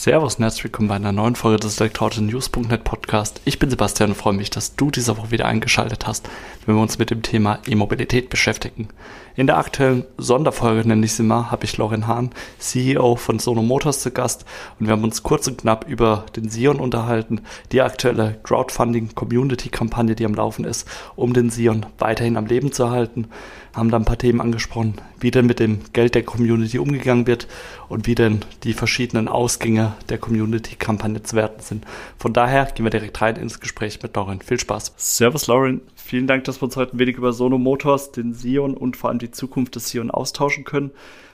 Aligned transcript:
Servus 0.00 0.36
und 0.36 0.44
herzlich 0.44 0.64
willkommen 0.64 0.88
bei 0.88 0.94
einer 0.94 1.12
neuen 1.12 1.34
Folge 1.34 1.58
des 1.58 1.78
Elektroauto-News.net 1.78 2.84
Podcast. 2.84 3.42
Ich 3.44 3.58
bin 3.58 3.68
Sebastian 3.68 4.08
und 4.08 4.16
freue 4.16 4.32
mich, 4.32 4.48
dass 4.48 4.74
du 4.74 4.90
diese 4.90 5.18
Woche 5.18 5.30
wieder 5.30 5.44
eingeschaltet 5.44 6.06
hast, 6.06 6.26
wenn 6.64 6.74
wir 6.74 6.80
uns 6.80 6.96
mit 6.96 7.10
dem 7.10 7.20
Thema 7.20 7.58
E-Mobilität 7.66 8.30
beschäftigen. 8.30 8.88
In 9.36 9.46
der 9.46 9.58
aktuellen 9.58 10.06
Sonderfolge, 10.16 10.88
nenne 10.88 11.04
ich 11.04 11.12
sie 11.12 11.22
mal, 11.22 11.50
habe 11.50 11.66
ich 11.66 11.76
Lauren 11.76 12.06
Hahn, 12.06 12.30
CEO 12.58 13.16
von 13.16 13.38
Sono 13.38 13.62
Motors 13.62 14.00
zu 14.00 14.10
Gast 14.10 14.46
und 14.78 14.86
wir 14.86 14.92
haben 14.92 15.04
uns 15.04 15.22
kurz 15.22 15.46
und 15.48 15.58
knapp 15.58 15.86
über 15.86 16.24
den 16.34 16.48
Sion 16.48 16.80
unterhalten, 16.80 17.42
die 17.70 17.82
aktuelle 17.82 18.38
Crowdfunding-Community-Kampagne, 18.42 20.14
die 20.14 20.24
am 20.24 20.34
Laufen 20.34 20.64
ist, 20.64 20.88
um 21.14 21.34
den 21.34 21.50
Sion 21.50 21.84
weiterhin 21.98 22.38
am 22.38 22.46
Leben 22.46 22.72
zu 22.72 22.88
halten 22.88 23.28
haben 23.74 23.90
da 23.90 23.98
ein 23.98 24.04
paar 24.04 24.18
Themen 24.18 24.40
angesprochen, 24.40 24.94
wie 25.20 25.30
denn 25.30 25.46
mit 25.46 25.60
dem 25.60 25.80
Geld 25.92 26.14
der 26.14 26.24
Community 26.24 26.78
umgegangen 26.78 27.26
wird 27.26 27.46
und 27.88 28.06
wie 28.06 28.14
denn 28.14 28.40
die 28.64 28.72
verschiedenen 28.72 29.28
Ausgänge 29.28 29.89
der 30.08 30.18
Community-Kampagne 30.18 31.22
zu 31.22 31.36
werten 31.36 31.60
sind. 31.60 31.84
Von 32.18 32.32
daher 32.32 32.66
gehen 32.66 32.84
wir 32.84 32.90
direkt 32.90 33.20
rein 33.20 33.36
ins 33.36 33.60
Gespräch 33.60 34.02
mit 34.02 34.14
Lauren. 34.16 34.42
Viel 34.42 34.60
Spaß. 34.60 34.94
Servus 34.96 35.46
Lauren, 35.46 35.80
vielen 35.94 36.26
Dank, 36.26 36.44
dass 36.44 36.60
wir 36.60 36.64
uns 36.64 36.76
heute 36.76 36.96
ein 36.96 36.98
wenig 36.98 37.16
über 37.16 37.32
Sono 37.32 37.58
Motors, 37.58 38.12
den 38.12 38.34
Sion 38.34 38.74
und 38.74 38.96
vor 38.96 39.10
allem 39.10 39.18
die 39.18 39.30
Zukunft 39.30 39.76
des 39.76 39.88
Sion 39.88 40.10
austauschen 40.10 40.64
können. 40.64 40.90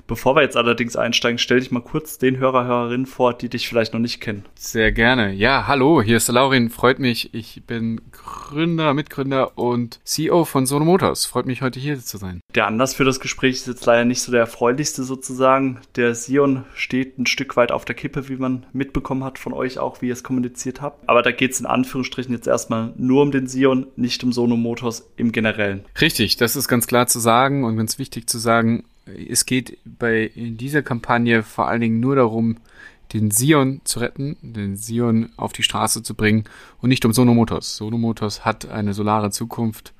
Bevor 0.06 0.36
wir 0.36 0.42
jetzt 0.42 0.56
allerdings 0.56 0.94
einsteigen, 0.94 1.38
stell 1.38 1.58
dich 1.58 1.72
mal 1.72 1.80
kurz 1.80 2.18
den 2.18 2.36
Hörer, 2.36 2.64
Hörerinnen 2.64 3.06
vor, 3.06 3.34
die 3.34 3.48
dich 3.48 3.68
vielleicht 3.68 3.92
noch 3.92 4.00
nicht 4.00 4.20
kennen. 4.20 4.44
Sehr 4.54 4.92
gerne. 4.92 5.32
Ja, 5.32 5.66
hallo, 5.66 6.00
hier 6.00 6.18
ist 6.18 6.28
Laurin. 6.28 6.70
Freut 6.70 7.00
mich. 7.00 7.34
Ich 7.34 7.62
bin 7.66 8.00
Gründer, 8.12 8.94
Mitgründer 8.94 9.58
und 9.58 9.98
CEO 10.04 10.44
von 10.44 10.66
Sono 10.66 10.84
Motors. 10.84 11.26
Freut 11.26 11.46
mich, 11.46 11.60
heute 11.60 11.80
hier 11.80 11.98
zu 11.98 12.18
sein. 12.18 12.40
Der 12.54 12.68
Anlass 12.68 12.94
für 12.94 13.04
das 13.04 13.18
Gespräch 13.18 13.56
ist 13.56 13.66
jetzt 13.66 13.84
leider 13.84 14.04
nicht 14.04 14.22
so 14.22 14.30
der 14.30 14.42
erfreulichste 14.42 15.02
sozusagen. 15.02 15.80
Der 15.96 16.14
Sion 16.14 16.64
steht 16.74 17.18
ein 17.18 17.26
Stück 17.26 17.56
weit 17.56 17.72
auf 17.72 17.84
der 17.84 17.96
Kippe, 17.96 18.28
wie 18.28 18.36
man 18.36 18.64
mitbekommen 18.72 19.24
hat 19.24 19.40
von 19.40 19.52
euch 19.52 19.80
auch, 19.80 20.02
wie 20.02 20.06
ihr 20.06 20.12
es 20.12 20.22
kommuniziert 20.22 20.80
habt. 20.82 21.08
Aber 21.08 21.22
da 21.22 21.32
geht 21.32 21.52
es 21.52 21.60
in 21.60 21.66
Anführungsstrichen 21.66 22.32
jetzt 22.32 22.46
erstmal 22.46 22.92
nur 22.96 23.22
um 23.22 23.32
den 23.32 23.48
Sion, 23.48 23.88
nicht 23.96 24.22
um 24.22 24.32
Sono 24.32 24.56
Motors 24.56 25.10
im 25.16 25.32
Generellen. 25.32 25.84
Richtig, 26.00 26.36
das 26.36 26.54
ist 26.54 26.68
ganz 26.68 26.86
klar 26.86 27.08
zu 27.08 27.18
sagen 27.18 27.64
und 27.64 27.76
ganz 27.76 27.98
wichtig 27.98 28.28
zu 28.28 28.38
sagen 28.38 28.84
es 29.06 29.46
geht 29.46 29.78
bei 29.84 30.32
dieser 30.34 30.82
Kampagne 30.82 31.42
vor 31.42 31.68
allen 31.68 31.80
Dingen 31.80 32.00
nur 32.00 32.16
darum, 32.16 32.56
den 33.12 33.30
Sion 33.30 33.80
zu 33.84 34.00
retten, 34.00 34.36
den 34.42 34.76
Sion 34.76 35.30
auf 35.36 35.52
die 35.52 35.62
Straße 35.62 36.02
zu 36.02 36.14
bringen 36.14 36.44
und 36.80 36.88
nicht 36.88 37.04
um 37.04 37.12
Sono 37.12 37.34
Motors. 37.34 37.76
Sono 37.76 37.98
Motors 37.98 38.44
hat 38.44 38.68
eine 38.68 38.94
solare 38.94 39.30
Zukunft 39.30 39.94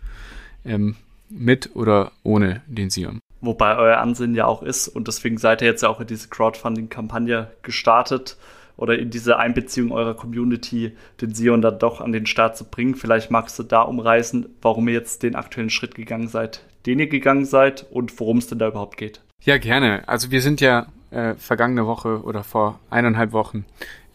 ähm, 0.65 0.97
mit 1.29 1.75
oder 1.75 2.13
ohne 2.23 2.63
den 2.67 2.91
Sion. 2.91 3.21
Wobei 3.41 3.77
euer 3.77 3.99
Ansinnen 3.99 4.35
ja 4.35 4.47
auch 4.47 4.63
ist 4.63 4.89
und 4.89 5.09
deswegen 5.09 5.39
seid 5.39 5.63
ihr 5.63 5.69
jetzt 5.69 5.83
ja 5.83 5.89
auch 5.89 6.01
in 6.01 6.07
diese 6.07 6.29
Crowdfunding-Kampagne 6.29 7.51
gestartet 7.63 8.37
oder 8.77 8.99
in 8.99 9.11
diese 9.11 9.39
Einbeziehung 9.39 9.93
eurer 9.93 10.15
Community, 10.15 10.97
den 11.21 11.35
Sion 11.35 11.63
dann 11.63 11.79
doch 11.79 12.01
an 12.01 12.13
den 12.13 12.27
Start 12.27 12.57
zu 12.57 12.65
bringen. 12.65 12.95
Vielleicht 12.95 13.31
magst 13.31 13.59
du 13.59 13.63
da 13.63 13.83
umreißen, 13.83 14.47
warum 14.63 14.89
ihr 14.89 14.95
jetzt 14.95 15.23
den 15.23 15.35
aktuellen 15.35 15.71
Schritt 15.71 15.95
gegangen 15.95 16.29
seid, 16.29 16.63
den 16.87 16.99
ihr 16.99 17.09
gegangen 17.09 17.45
seid 17.45 17.87
und 17.91 18.19
worum 18.21 18.39
es 18.39 18.47
denn 18.47 18.59
da 18.59 18.69
überhaupt 18.69 18.97
geht. 18.97 19.21
Ja, 19.43 19.59
gerne. 19.59 20.09
Also 20.09 20.31
wir 20.31 20.41
sind 20.41 20.61
ja 20.61 20.87
äh, 21.11 21.35
vergangene 21.35 21.87
Woche 21.87 22.23
oder 22.23 22.45
vor 22.45 22.81
eineinhalb 22.91 23.33
Wochen 23.33 23.65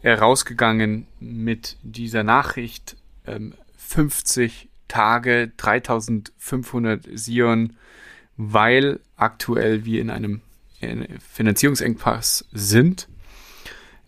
äh, 0.02 0.12
rausgegangen 0.12 1.08
mit 1.20 1.78
dieser 1.84 2.24
Nachricht. 2.24 2.98
Ähm, 3.26 3.54
50 3.78 4.70
Tage, 4.88 5.52
3500 5.58 7.08
Sion, 7.14 7.76
weil 8.38 9.00
aktuell 9.16 9.86
wir 9.86 10.02
in 10.02 10.10
einem 10.10 10.42
Finanzierungsengpass 11.32 12.46
sind. 12.52 13.08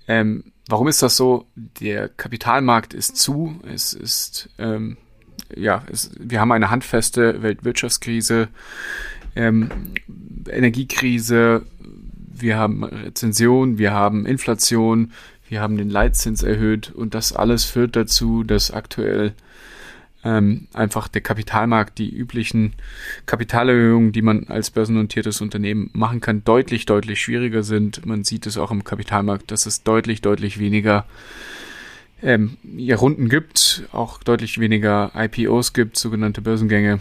Ähm, 0.07 0.51
warum 0.67 0.87
ist 0.87 1.03
das 1.03 1.15
so? 1.15 1.45
Der 1.55 2.09
Kapitalmarkt 2.09 2.93
ist 2.93 3.17
zu. 3.17 3.59
Es 3.67 3.93
ist 3.93 4.49
ähm, 4.57 4.97
ja, 5.57 5.83
es, 5.91 6.11
wir 6.19 6.39
haben 6.39 6.51
eine 6.51 6.69
handfeste 6.69 7.41
Weltwirtschaftskrise, 7.41 8.49
ähm, 9.35 9.69
Energiekrise, 10.49 11.63
wir 12.33 12.57
haben 12.57 12.83
Rezension, 12.83 13.77
wir 13.77 13.93
haben 13.93 14.25
Inflation, 14.25 15.11
wir 15.49 15.61
haben 15.61 15.77
den 15.77 15.89
Leitzins 15.89 16.43
erhöht 16.43 16.91
und 16.93 17.13
das 17.13 17.33
alles 17.33 17.63
führt 17.63 17.95
dazu, 17.95 18.43
dass 18.43 18.71
aktuell 18.71 19.33
ähm, 20.23 20.67
einfach 20.73 21.07
der 21.07 21.21
Kapitalmarkt, 21.21 21.97
die 21.97 22.09
üblichen 22.09 22.73
Kapitalerhöhungen, 23.25 24.13
die 24.13 24.21
man 24.21 24.47
als 24.47 24.71
börsennotiertes 24.71 25.41
Unternehmen 25.41 25.89
machen 25.93 26.21
kann, 26.21 26.43
deutlich, 26.43 26.85
deutlich 26.85 27.21
schwieriger 27.21 27.63
sind. 27.63 28.05
Man 28.05 28.23
sieht 28.23 28.45
es 28.47 28.57
auch 28.57 28.71
im 28.71 28.83
Kapitalmarkt, 28.83 29.51
dass 29.51 29.65
es 29.65 29.83
deutlich, 29.83 30.21
deutlich 30.21 30.59
weniger 30.59 31.05
ähm, 32.23 32.57
ja, 32.63 32.95
Runden 32.95 33.29
gibt, 33.29 33.83
auch 33.91 34.23
deutlich 34.23 34.59
weniger 34.59 35.11
IPOs 35.15 35.73
gibt, 35.73 35.97
sogenannte 35.97 36.41
Börsengänge. 36.41 36.99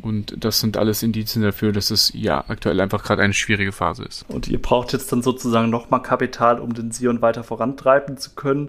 Und 0.00 0.44
das 0.44 0.60
sind 0.60 0.76
alles 0.76 1.02
Indizien 1.02 1.42
dafür, 1.42 1.72
dass 1.72 1.90
es 1.90 2.12
ja 2.14 2.44
aktuell 2.46 2.80
einfach 2.80 3.02
gerade 3.02 3.22
eine 3.22 3.32
schwierige 3.32 3.72
Phase 3.72 4.04
ist. 4.04 4.24
Und 4.28 4.46
ihr 4.46 4.62
braucht 4.62 4.92
jetzt 4.92 5.10
dann 5.10 5.22
sozusagen 5.22 5.70
nochmal 5.70 6.02
Kapital, 6.02 6.60
um 6.60 6.72
den 6.72 6.92
Sion 6.92 7.20
weiter 7.20 7.42
vorantreiben 7.42 8.16
zu 8.16 8.34
können. 8.36 8.68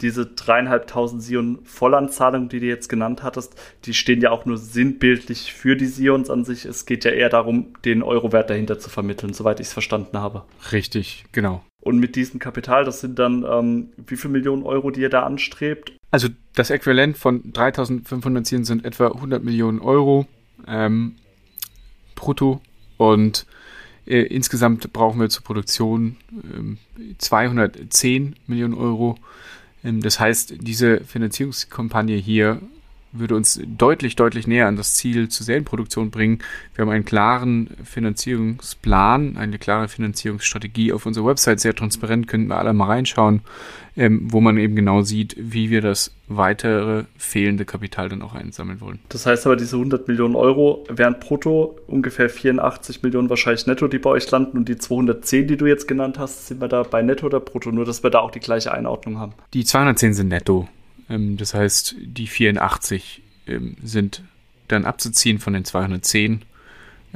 Diese 0.00 0.26
dreieinhalbtausend 0.26 1.20
Sion 1.20 1.58
Vollanzahlungen, 1.64 2.48
die 2.48 2.60
du 2.60 2.66
jetzt 2.66 2.88
genannt 2.88 3.24
hattest, 3.24 3.56
die 3.84 3.94
stehen 3.94 4.20
ja 4.20 4.30
auch 4.30 4.44
nur 4.44 4.56
sinnbildlich 4.56 5.52
für 5.52 5.74
die 5.74 5.86
Sions 5.86 6.30
an 6.30 6.44
sich. 6.44 6.64
Es 6.64 6.86
geht 6.86 7.04
ja 7.04 7.10
eher 7.10 7.28
darum, 7.28 7.74
den 7.84 8.04
Eurowert 8.04 8.48
dahinter 8.48 8.78
zu 8.78 8.90
vermitteln, 8.90 9.32
soweit 9.32 9.58
ich 9.58 9.66
es 9.66 9.72
verstanden 9.72 10.18
habe. 10.18 10.44
Richtig, 10.70 11.24
genau. 11.32 11.64
Und 11.88 12.00
mit 12.00 12.16
diesem 12.16 12.38
Kapital, 12.38 12.84
das 12.84 13.00
sind 13.00 13.18
dann 13.18 13.46
ähm, 13.48 13.88
wie 14.06 14.18
viele 14.18 14.32
Millionen 14.32 14.62
Euro, 14.62 14.90
die 14.90 15.00
ihr 15.00 15.08
da 15.08 15.22
anstrebt? 15.22 15.94
Also 16.10 16.28
das 16.54 16.68
Äquivalent 16.68 17.16
von 17.16 17.50
3500 17.50 18.46
Zielen 18.46 18.64
sind 18.66 18.84
etwa 18.84 19.06
100 19.06 19.42
Millionen 19.42 19.80
Euro 19.80 20.26
ähm, 20.66 21.14
brutto 22.14 22.60
und 22.98 23.46
äh, 24.06 24.20
insgesamt 24.20 24.92
brauchen 24.92 25.18
wir 25.18 25.30
zur 25.30 25.44
Produktion 25.44 26.18
ähm, 26.54 26.76
210 27.16 28.36
Millionen 28.46 28.74
Euro. 28.74 29.16
Ähm, 29.82 30.02
das 30.02 30.20
heißt, 30.20 30.56
diese 30.60 31.00
Finanzierungskampagne 31.00 32.16
hier 32.16 32.60
würde 33.12 33.36
uns 33.36 33.60
deutlich, 33.66 34.16
deutlich 34.16 34.46
näher 34.46 34.66
an 34.66 34.76
das 34.76 34.94
Ziel 34.94 35.28
zur 35.28 35.46
Serienproduktion 35.46 36.10
bringen. 36.10 36.38
Wir 36.74 36.82
haben 36.82 36.90
einen 36.90 37.04
klaren 37.04 37.70
Finanzierungsplan, 37.84 39.36
eine 39.36 39.58
klare 39.58 39.88
Finanzierungsstrategie 39.88 40.92
auf 40.92 41.06
unserer 41.06 41.26
Website, 41.26 41.60
sehr 41.60 41.74
transparent, 41.74 42.28
können 42.28 42.48
wir 42.48 42.58
alle 42.58 42.72
mal 42.72 42.86
reinschauen, 42.86 43.40
ähm, 43.96 44.28
wo 44.30 44.40
man 44.40 44.58
eben 44.58 44.76
genau 44.76 45.02
sieht, 45.02 45.34
wie 45.38 45.70
wir 45.70 45.80
das 45.80 46.12
weitere 46.28 47.04
fehlende 47.16 47.64
Kapital 47.64 48.08
dann 48.08 48.22
auch 48.22 48.34
einsammeln 48.34 48.80
wollen. 48.80 48.98
Das 49.08 49.26
heißt 49.26 49.46
aber, 49.46 49.56
diese 49.56 49.76
100 49.76 50.06
Millionen 50.08 50.36
Euro 50.36 50.84
wären 50.88 51.18
brutto 51.18 51.78
ungefähr 51.86 52.28
84 52.28 53.02
Millionen 53.02 53.30
wahrscheinlich 53.30 53.66
netto, 53.66 53.88
die 53.88 53.98
bei 53.98 54.10
euch 54.10 54.30
landen 54.30 54.58
und 54.58 54.68
die 54.68 54.76
210, 54.76 55.48
die 55.48 55.56
du 55.56 55.66
jetzt 55.66 55.88
genannt 55.88 56.18
hast, 56.18 56.46
sind 56.46 56.60
wir 56.60 56.68
da 56.68 56.82
bei 56.82 57.02
netto 57.02 57.26
oder 57.26 57.40
brutto, 57.40 57.72
nur 57.72 57.84
dass 57.84 58.02
wir 58.02 58.10
da 58.10 58.20
auch 58.20 58.30
die 58.30 58.40
gleiche 58.40 58.72
Einordnung 58.72 59.18
haben. 59.18 59.32
Die 59.54 59.64
210 59.64 60.14
sind 60.14 60.28
netto. 60.28 60.68
Ähm, 61.08 61.36
das 61.36 61.54
heißt, 61.54 61.96
die 62.00 62.26
84 62.26 63.22
ähm, 63.46 63.76
sind 63.82 64.22
dann 64.68 64.84
abzuziehen 64.84 65.38
von 65.38 65.52
den 65.52 65.64
210. 65.64 66.42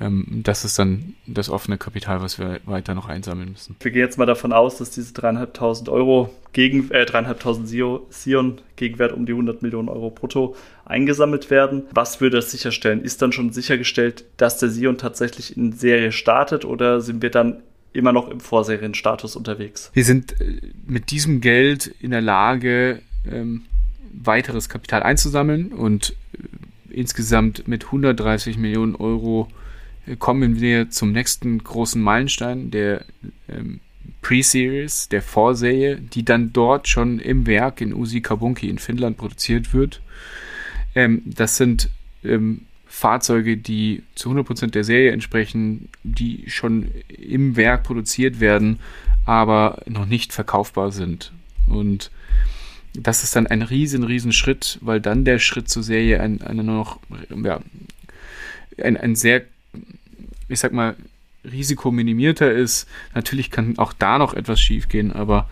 Ähm, 0.00 0.40
das 0.42 0.64
ist 0.64 0.78
dann 0.78 1.14
das 1.26 1.50
offene 1.50 1.76
Kapital, 1.76 2.22
was 2.22 2.38
wir 2.38 2.60
weiter 2.64 2.94
noch 2.94 3.08
einsammeln 3.08 3.50
müssen. 3.50 3.76
Wir 3.80 3.90
gehen 3.90 4.00
jetzt 4.00 4.16
mal 4.16 4.26
davon 4.26 4.52
aus, 4.52 4.78
dass 4.78 4.90
diese 4.90 5.12
dreieinhalbtausend 5.12 5.88
Euro 5.88 6.34
gegen, 6.52 6.90
äh, 6.90 7.04
dreieinhalbtausend 7.04 7.68
Sion 7.68 8.60
Gegenwert 8.76 9.12
um 9.12 9.26
die 9.26 9.32
100 9.32 9.62
Millionen 9.62 9.88
Euro 9.88 10.10
brutto 10.10 10.56
eingesammelt 10.86 11.50
werden. 11.50 11.84
Was 11.92 12.20
würde 12.20 12.36
das 12.36 12.50
sicherstellen? 12.50 13.02
Ist 13.02 13.20
dann 13.20 13.32
schon 13.32 13.52
sichergestellt, 13.52 14.24
dass 14.38 14.58
der 14.58 14.70
Sion 14.70 14.96
tatsächlich 14.96 15.56
in 15.56 15.72
Serie 15.72 16.12
startet 16.12 16.64
oder 16.64 17.00
sind 17.00 17.22
wir 17.22 17.30
dann 17.30 17.62
immer 17.92 18.12
noch 18.12 18.30
im 18.30 18.40
Vorserienstatus 18.40 19.36
unterwegs? 19.36 19.90
Wir 19.92 20.04
sind 20.04 20.40
äh, 20.40 20.60
mit 20.86 21.10
diesem 21.10 21.42
Geld 21.42 21.86
in 22.00 22.12
der 22.12 22.22
Lage, 22.22 23.02
ähm, 23.30 23.66
weiteres 24.12 24.68
Kapital 24.68 25.02
einzusammeln 25.02 25.72
und 25.72 26.14
äh, 26.34 26.94
insgesamt 26.94 27.66
mit 27.68 27.86
130 27.86 28.58
Millionen 28.58 28.94
Euro 28.94 29.48
äh, 30.06 30.16
kommen 30.16 30.60
wir 30.60 30.90
zum 30.90 31.12
nächsten 31.12 31.62
großen 31.62 32.00
Meilenstein 32.00 32.70
der 32.70 33.04
ähm, 33.48 33.80
Pre-Series, 34.20 35.08
der 35.08 35.22
Vorserie, 35.22 35.96
die 35.96 36.24
dann 36.24 36.52
dort 36.52 36.88
schon 36.88 37.18
im 37.18 37.46
Werk 37.46 37.80
in 37.80 37.94
Usi 37.94 38.20
Kabunki 38.20 38.68
in 38.68 38.78
Finnland 38.78 39.16
produziert 39.16 39.74
wird. 39.74 40.00
Ähm, 40.94 41.22
das 41.24 41.56
sind 41.56 41.88
ähm, 42.24 42.62
Fahrzeuge, 42.86 43.56
die 43.56 44.02
zu 44.14 44.30
100% 44.30 44.70
der 44.70 44.84
Serie 44.84 45.12
entsprechen, 45.12 45.88
die 46.02 46.44
schon 46.48 46.90
im 47.08 47.56
Werk 47.56 47.84
produziert 47.84 48.38
werden, 48.38 48.78
aber 49.24 49.82
noch 49.86 50.06
nicht 50.06 50.32
verkaufbar 50.32 50.92
sind. 50.92 51.32
Und 51.66 52.10
das 52.94 53.22
ist 53.22 53.36
dann 53.36 53.46
ein 53.46 53.62
riesen, 53.62 54.04
riesen 54.04 54.32
Schritt, 54.32 54.78
weil 54.80 55.00
dann 55.00 55.24
der 55.24 55.38
Schritt 55.38 55.68
zur 55.68 55.82
Serie 55.82 56.20
ein, 56.20 56.42
ein 56.42 56.64
noch, 56.64 57.00
ja, 57.30 57.60
ein, 58.82 58.96
ein 58.96 59.16
sehr, 59.16 59.42
ich 60.48 60.60
sag 60.60 60.72
mal, 60.72 60.96
risikominimierter 61.44 62.52
ist. 62.52 62.86
Natürlich 63.14 63.50
kann 63.50 63.78
auch 63.78 63.92
da 63.92 64.18
noch 64.18 64.34
etwas 64.34 64.60
schiefgehen, 64.60 65.12
aber 65.12 65.48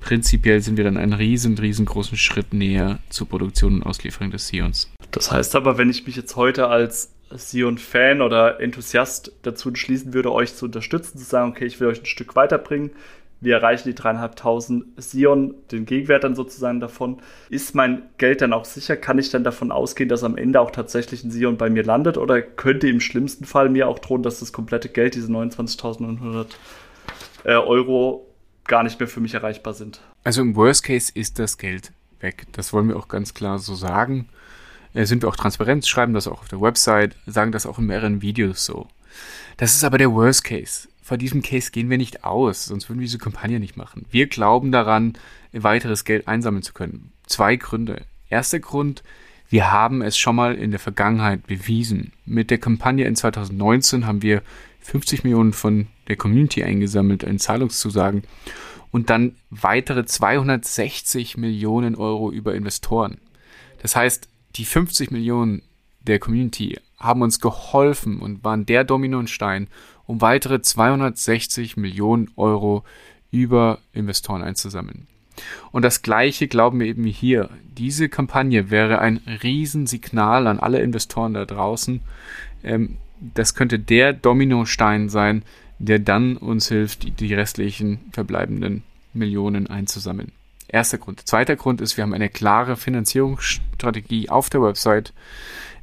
prinzipiell 0.00 0.60
sind 0.60 0.76
wir 0.76 0.84
dann 0.84 0.96
einen 0.96 1.12
riesen, 1.12 1.58
riesengroßen 1.58 2.16
Schritt 2.16 2.54
näher 2.54 2.98
zur 3.08 3.28
Produktion 3.28 3.76
und 3.76 3.82
Auslieferung 3.82 4.30
des 4.30 4.48
Sions. 4.48 4.90
Das 5.10 5.30
heißt 5.30 5.56
aber, 5.56 5.78
wenn 5.78 5.90
ich 5.90 6.06
mich 6.06 6.16
jetzt 6.16 6.36
heute 6.36 6.68
als 6.68 7.10
Sion-Fan 7.30 8.20
oder 8.20 8.60
Enthusiast 8.60 9.32
dazu 9.42 9.68
entschließen 9.68 10.12
würde, 10.12 10.32
euch 10.32 10.54
zu 10.54 10.66
unterstützen, 10.66 11.18
zu 11.18 11.24
sagen, 11.24 11.50
okay, 11.50 11.64
ich 11.64 11.80
will 11.80 11.88
euch 11.88 12.00
ein 12.00 12.06
Stück 12.06 12.36
weiterbringen, 12.36 12.90
wir 13.40 13.56
erreichen 13.56 13.88
die 13.88 13.94
dreieinhalbtausend 13.94 14.86
Sion, 14.96 15.54
den 15.70 15.84
Gegenwert 15.84 16.24
dann 16.24 16.34
sozusagen 16.34 16.80
davon. 16.80 17.18
Ist 17.50 17.74
mein 17.74 18.02
Geld 18.16 18.40
dann 18.40 18.52
auch 18.52 18.64
sicher? 18.64 18.96
Kann 18.96 19.18
ich 19.18 19.30
dann 19.30 19.44
davon 19.44 19.70
ausgehen, 19.70 20.08
dass 20.08 20.24
am 20.24 20.36
Ende 20.36 20.60
auch 20.60 20.70
tatsächlich 20.70 21.24
ein 21.24 21.30
Sion 21.30 21.58
bei 21.58 21.68
mir 21.68 21.84
landet? 21.84 22.16
Oder 22.16 22.40
könnte 22.40 22.88
im 22.88 23.00
schlimmsten 23.00 23.44
Fall 23.44 23.68
mir 23.68 23.88
auch 23.88 23.98
drohen, 23.98 24.22
dass 24.22 24.40
das 24.40 24.52
komplette 24.52 24.88
Geld, 24.88 25.14
diese 25.14 25.30
29.900 25.30 26.46
äh, 27.44 27.52
Euro, 27.52 28.26
gar 28.64 28.82
nicht 28.82 28.98
mehr 28.98 29.08
für 29.08 29.20
mich 29.20 29.34
erreichbar 29.34 29.74
sind? 29.74 30.00
Also 30.24 30.40
im 30.40 30.56
Worst 30.56 30.84
Case 30.84 31.12
ist 31.14 31.38
das 31.38 31.58
Geld 31.58 31.92
weg. 32.20 32.46
Das 32.52 32.72
wollen 32.72 32.88
wir 32.88 32.96
auch 32.96 33.08
ganz 33.08 33.34
klar 33.34 33.58
so 33.58 33.74
sagen. 33.74 34.28
Äh, 34.94 35.04
sind 35.04 35.22
wir 35.22 35.28
auch 35.28 35.36
transparent, 35.36 35.86
schreiben 35.86 36.14
das 36.14 36.26
auch 36.26 36.40
auf 36.40 36.48
der 36.48 36.60
Website, 36.60 37.16
sagen 37.26 37.52
das 37.52 37.66
auch 37.66 37.78
in 37.78 37.86
mehreren 37.86 38.22
Videos 38.22 38.64
so. 38.64 38.88
Das 39.58 39.74
ist 39.74 39.84
aber 39.84 39.98
der 39.98 40.12
Worst 40.12 40.44
Case 40.44 40.88
vor 41.04 41.18
diesem 41.18 41.42
Case 41.42 41.70
gehen 41.70 41.90
wir 41.90 41.98
nicht 41.98 42.24
aus, 42.24 42.64
sonst 42.64 42.88
würden 42.88 42.98
wir 42.98 43.04
diese 43.04 43.18
Kampagne 43.18 43.60
nicht 43.60 43.76
machen. 43.76 44.06
Wir 44.10 44.26
glauben 44.26 44.72
daran, 44.72 45.18
weiteres 45.52 46.04
Geld 46.04 46.26
einsammeln 46.26 46.62
zu 46.62 46.72
können. 46.72 47.12
Zwei 47.26 47.56
Gründe. 47.56 48.00
Erster 48.30 48.58
Grund, 48.58 49.02
wir 49.50 49.70
haben 49.70 50.00
es 50.00 50.16
schon 50.16 50.34
mal 50.34 50.54
in 50.54 50.70
der 50.70 50.80
Vergangenheit 50.80 51.46
bewiesen. 51.46 52.14
Mit 52.24 52.50
der 52.50 52.56
Kampagne 52.56 53.04
in 53.04 53.16
2019 53.16 54.06
haben 54.06 54.22
wir 54.22 54.42
50 54.80 55.24
Millionen 55.24 55.52
von 55.52 55.88
der 56.08 56.16
Community 56.16 56.64
eingesammelt 56.64 57.22
in 57.22 57.38
Zahlungszusagen 57.38 58.22
und 58.90 59.10
dann 59.10 59.36
weitere 59.50 60.06
260 60.06 61.36
Millionen 61.36 61.96
Euro 61.96 62.32
über 62.32 62.54
Investoren. 62.54 63.18
Das 63.82 63.94
heißt, 63.94 64.26
die 64.56 64.64
50 64.64 65.10
Millionen 65.10 65.60
der 66.00 66.18
Community 66.18 66.78
haben 66.98 67.20
uns 67.20 67.40
geholfen 67.40 68.20
und 68.20 68.42
waren 68.42 68.64
der 68.64 68.84
Dominostein, 68.84 69.68
um 70.06 70.20
weitere 70.20 70.60
260 70.60 71.76
Millionen 71.76 72.30
Euro 72.36 72.84
über 73.30 73.78
Investoren 73.92 74.42
einzusammeln. 74.42 75.06
Und 75.72 75.82
das 75.82 76.02
Gleiche 76.02 76.46
glauben 76.46 76.80
wir 76.80 76.86
eben 76.86 77.04
hier. 77.04 77.50
Diese 77.76 78.08
Kampagne 78.08 78.70
wäre 78.70 79.00
ein 79.00 79.20
Riesensignal 79.42 80.46
an 80.46 80.60
alle 80.60 80.80
Investoren 80.80 81.34
da 81.34 81.44
draußen. 81.44 82.00
Ähm, 82.62 82.96
das 83.20 83.54
könnte 83.54 83.78
der 83.78 84.12
Dominostein 84.12 85.08
sein, 85.08 85.42
der 85.78 85.98
dann 85.98 86.36
uns 86.36 86.68
hilft, 86.68 87.20
die 87.20 87.34
restlichen 87.34 88.00
verbleibenden 88.12 88.84
Millionen 89.12 89.66
einzusammeln. 89.66 90.32
Erster 90.68 90.98
Grund. 90.98 91.26
Zweiter 91.26 91.56
Grund 91.56 91.80
ist, 91.80 91.96
wir 91.96 92.02
haben 92.02 92.14
eine 92.14 92.28
klare 92.28 92.76
Finanzierungsstrategie 92.76 94.28
auf 94.28 94.50
der 94.50 94.62
Website, 94.62 95.12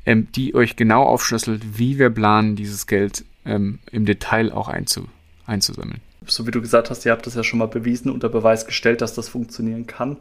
ähm, 0.05 0.27
die 0.33 0.55
euch 0.55 0.75
genau 0.75 1.03
aufschlüsselt, 1.03 1.77
wie 1.77 1.99
wir 1.99 2.09
planen, 2.09 2.55
dieses 2.55 2.87
Geld 2.87 3.25
ähm, 3.45 3.79
im 3.91 4.05
Detail 4.05 4.51
auch 4.51 4.67
einzu, 4.67 5.07
einzusammeln. 5.45 6.01
So 6.27 6.45
wie 6.45 6.51
du 6.51 6.61
gesagt 6.61 6.89
hast, 6.89 7.05
ihr 7.05 7.11
habt 7.11 7.25
das 7.25 7.35
ja 7.35 7.43
schon 7.43 7.59
mal 7.59 7.67
bewiesen, 7.67 8.11
unter 8.11 8.29
Beweis 8.29 8.65
gestellt, 8.65 9.01
dass 9.01 9.13
das 9.13 9.29
funktionieren 9.29 9.87
kann. 9.87 10.17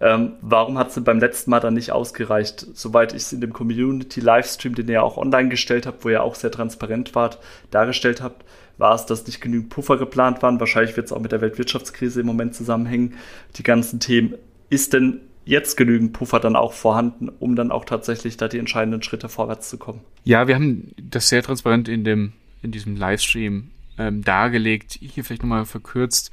Ähm, 0.00 0.32
warum 0.40 0.78
hat 0.78 0.88
es 0.88 1.04
beim 1.04 1.20
letzten 1.20 1.50
Mal 1.50 1.60
dann 1.60 1.74
nicht 1.74 1.92
ausgereicht? 1.92 2.66
Soweit 2.74 3.12
ich 3.12 3.22
es 3.22 3.32
in 3.32 3.40
dem 3.40 3.52
Community-Livestream, 3.52 4.74
den 4.74 4.88
ihr 4.88 4.94
ja 4.94 5.02
auch 5.02 5.18
online 5.18 5.50
gestellt 5.50 5.86
habt, 5.86 6.04
wo 6.04 6.08
ihr 6.08 6.22
auch 6.22 6.34
sehr 6.34 6.50
transparent 6.50 7.14
wart, 7.14 7.38
dargestellt 7.70 8.22
habt, 8.22 8.44
war 8.78 8.94
es, 8.94 9.04
dass 9.04 9.26
nicht 9.26 9.42
genügend 9.42 9.68
Puffer 9.68 9.98
geplant 9.98 10.42
waren. 10.42 10.58
Wahrscheinlich 10.58 10.96
wird 10.96 11.06
es 11.06 11.12
auch 11.12 11.20
mit 11.20 11.32
der 11.32 11.42
Weltwirtschaftskrise 11.42 12.20
im 12.20 12.26
Moment 12.26 12.54
zusammenhängen. 12.54 13.14
Die 13.56 13.62
ganzen 13.62 14.00
Themen. 14.00 14.34
Ist 14.70 14.94
denn 14.94 15.20
jetzt 15.44 15.76
genügend 15.76 16.14
Puffer 16.14 16.40
dann 16.40 16.56
auch 16.56 16.72
vorhanden, 16.72 17.28
um 17.28 17.54
dann 17.54 17.70
auch 17.70 17.84
tatsächlich 17.84 18.38
da 18.38 18.48
die 18.48 18.58
entscheidenden 18.58 19.02
Schritte 19.02 19.28
vorwärts 19.28 19.68
zu 19.68 19.76
kommen? 19.76 20.00
Ja, 20.24 20.48
wir 20.48 20.54
haben 20.54 20.92
das 20.96 21.28
sehr 21.28 21.42
transparent 21.42 21.88
in 21.88 22.04
dem 22.04 22.32
in 22.62 22.72
diesem 22.72 22.96
Livestream 22.96 23.70
ähm, 23.98 24.22
dargelegt. 24.22 24.98
Hier 25.00 25.24
vielleicht 25.24 25.42
nochmal 25.42 25.66
verkürzt. 25.66 26.30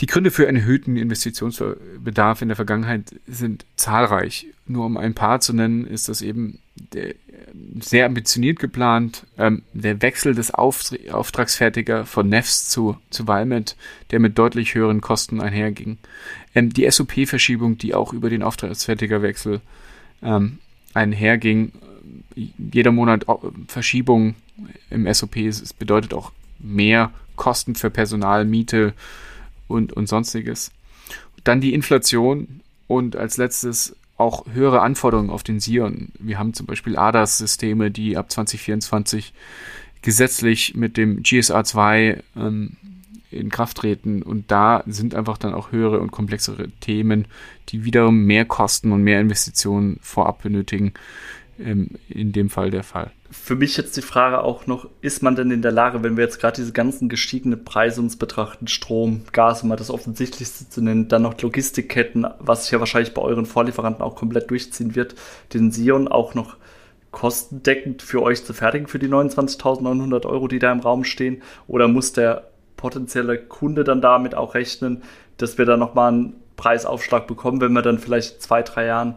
Die 0.00 0.06
Gründe 0.06 0.30
für 0.30 0.46
einen 0.46 0.58
erhöhten 0.58 0.96
Investitionsbedarf 0.96 2.42
in 2.42 2.48
der 2.48 2.56
Vergangenheit 2.56 3.14
sind 3.26 3.64
zahlreich. 3.76 4.46
Nur 4.66 4.84
um 4.84 4.98
ein 4.98 5.14
paar 5.14 5.40
zu 5.40 5.54
nennen, 5.54 5.86
ist 5.86 6.10
das 6.10 6.20
eben 6.20 6.58
der, 6.92 7.14
sehr 7.80 8.04
ambitioniert 8.04 8.58
geplant. 8.58 9.26
Ähm, 9.38 9.62
der 9.72 10.02
Wechsel 10.02 10.34
des 10.34 10.52
Auf 10.52 10.90
Auftragsfertiger 11.10 12.04
von 12.04 12.28
Nefs 12.28 12.68
zu, 12.68 12.98
zu 13.08 13.26
Valmet, 13.26 13.76
der 14.10 14.20
mit 14.20 14.36
deutlich 14.38 14.74
höheren 14.74 15.00
Kosten 15.00 15.40
einherging. 15.40 15.96
Ähm, 16.54 16.72
die 16.74 16.90
SOP-Verschiebung, 16.90 17.78
die 17.78 17.94
auch 17.94 18.12
über 18.12 18.28
den 18.28 18.42
Auftragsfertigerwechsel 18.42 19.62
ähm, 20.22 20.58
einherging. 20.92 21.72
Jeder 22.36 22.92
Monat 22.92 23.26
Verschiebung 23.66 24.34
im 24.90 25.12
SOP. 25.12 25.36
Es 25.36 25.72
bedeutet 25.72 26.14
auch 26.14 26.32
mehr 26.58 27.10
Kosten 27.34 27.74
für 27.74 27.90
Personal, 27.90 28.44
Miete 28.44 28.94
und, 29.68 29.92
und 29.92 30.08
sonstiges. 30.08 30.70
Dann 31.44 31.60
die 31.60 31.74
Inflation 31.74 32.60
und 32.86 33.16
als 33.16 33.36
letztes 33.36 33.96
auch 34.16 34.46
höhere 34.52 34.80
Anforderungen 34.80 35.30
auf 35.30 35.42
den 35.42 35.60
Sion. 35.60 36.08
Wir 36.18 36.38
haben 36.38 36.54
zum 36.54 36.66
Beispiel 36.66 36.96
ADAS-Systeme, 36.96 37.90
die 37.90 38.16
ab 38.16 38.30
2024 38.30 39.34
gesetzlich 40.00 40.74
mit 40.74 40.96
dem 40.96 41.22
GSA 41.22 41.64
2 41.64 42.22
ähm, 42.36 42.76
in 43.30 43.50
Kraft 43.50 43.78
treten 43.78 44.22
und 44.22 44.50
da 44.50 44.82
sind 44.86 45.14
einfach 45.14 45.36
dann 45.36 45.52
auch 45.52 45.72
höhere 45.72 46.00
und 46.00 46.12
komplexere 46.12 46.70
Themen, 46.80 47.26
die 47.68 47.84
wiederum 47.84 48.24
mehr 48.24 48.44
Kosten 48.44 48.92
und 48.92 49.02
mehr 49.02 49.20
Investitionen 49.20 49.98
vorab 50.00 50.42
benötigen, 50.42 50.92
in 51.58 52.32
dem 52.32 52.50
Fall 52.50 52.70
der 52.70 52.82
Fall 52.82 53.10
für 53.30 53.56
mich 53.56 53.76
jetzt 53.76 53.96
die 53.96 54.02
Frage 54.02 54.40
auch 54.40 54.66
noch, 54.66 54.88
ist 55.00 55.22
man 55.22 55.36
denn 55.36 55.50
in 55.50 55.62
der 55.62 55.72
Lage, 55.72 56.02
wenn 56.02 56.16
wir 56.16 56.24
jetzt 56.24 56.40
gerade 56.40 56.56
diese 56.56 56.72
ganzen 56.72 57.08
gestiegenen 57.08 57.64
Preise 57.64 58.00
uns 58.00 58.16
betrachten, 58.16 58.68
Strom, 58.68 59.22
Gas, 59.32 59.62
um 59.62 59.68
mal 59.68 59.76
das 59.76 59.90
Offensichtlichste 59.90 60.68
zu 60.68 60.80
nennen, 60.80 61.08
dann 61.08 61.22
noch 61.22 61.40
Logistikketten, 61.40 62.26
was 62.38 62.62
sich 62.62 62.72
ja 62.72 62.80
wahrscheinlich 62.80 63.14
bei 63.14 63.22
euren 63.22 63.46
Vorlieferanten 63.46 64.02
auch 64.02 64.14
komplett 64.14 64.50
durchziehen 64.50 64.94
wird, 64.94 65.14
den 65.54 65.72
Sion 65.72 66.08
auch 66.08 66.34
noch 66.34 66.56
kostendeckend 67.10 68.02
für 68.02 68.22
euch 68.22 68.44
zu 68.44 68.52
fertigen 68.52 68.88
für 68.88 68.98
die 68.98 69.08
29.900 69.08 70.26
Euro, 70.26 70.48
die 70.48 70.58
da 70.58 70.70
im 70.70 70.80
Raum 70.80 71.04
stehen? 71.04 71.42
Oder 71.66 71.88
muss 71.88 72.12
der 72.12 72.50
potenzielle 72.76 73.38
Kunde 73.38 73.84
dann 73.84 74.00
damit 74.00 74.34
auch 74.34 74.54
rechnen, 74.54 75.02
dass 75.38 75.58
wir 75.58 75.64
da 75.64 75.76
nochmal 75.76 76.12
einen 76.12 76.34
Preisaufschlag 76.56 77.26
bekommen, 77.26 77.60
wenn 77.60 77.72
wir 77.72 77.82
dann 77.82 77.98
vielleicht 77.98 78.42
zwei, 78.42 78.62
drei 78.62 78.86
Jahren 78.86 79.16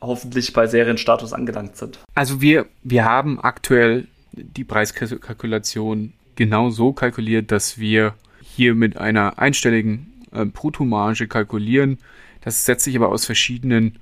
hoffentlich 0.00 0.52
bei 0.52 0.66
Serienstatus 0.66 1.32
angelangt 1.32 1.76
sind. 1.76 1.98
Also 2.14 2.40
wir, 2.40 2.66
wir 2.82 3.04
haben 3.04 3.40
aktuell 3.40 4.08
die 4.32 4.64
Preiskalkulation 4.64 6.12
genau 6.36 6.70
so 6.70 6.92
kalkuliert, 6.92 7.52
dass 7.52 7.78
wir 7.78 8.14
hier 8.42 8.74
mit 8.74 8.96
einer 8.96 9.38
einstelligen 9.38 10.24
äh, 10.32 10.44
Bruttomarge 10.44 11.28
kalkulieren. 11.28 11.98
Das 12.40 12.64
setzt 12.64 12.84
sich 12.84 12.96
aber 12.96 13.10
aus 13.10 13.26
verschiedenen 13.26 13.98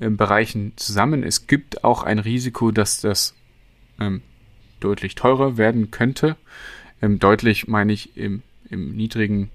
äh, 0.00 0.08
Bereichen 0.08 0.72
zusammen. 0.76 1.22
Es 1.22 1.46
gibt 1.46 1.84
auch 1.84 2.02
ein 2.02 2.18
Risiko, 2.18 2.70
dass 2.70 3.00
das 3.00 3.34
ähm, 4.00 4.22
deutlich 4.80 5.14
teurer 5.14 5.56
werden 5.56 5.90
könnte. 5.90 6.36
Ähm, 7.02 7.18
deutlich 7.18 7.68
meine 7.68 7.92
ich 7.92 8.16
im, 8.16 8.42
im 8.70 8.96
niedrigen 8.96 9.50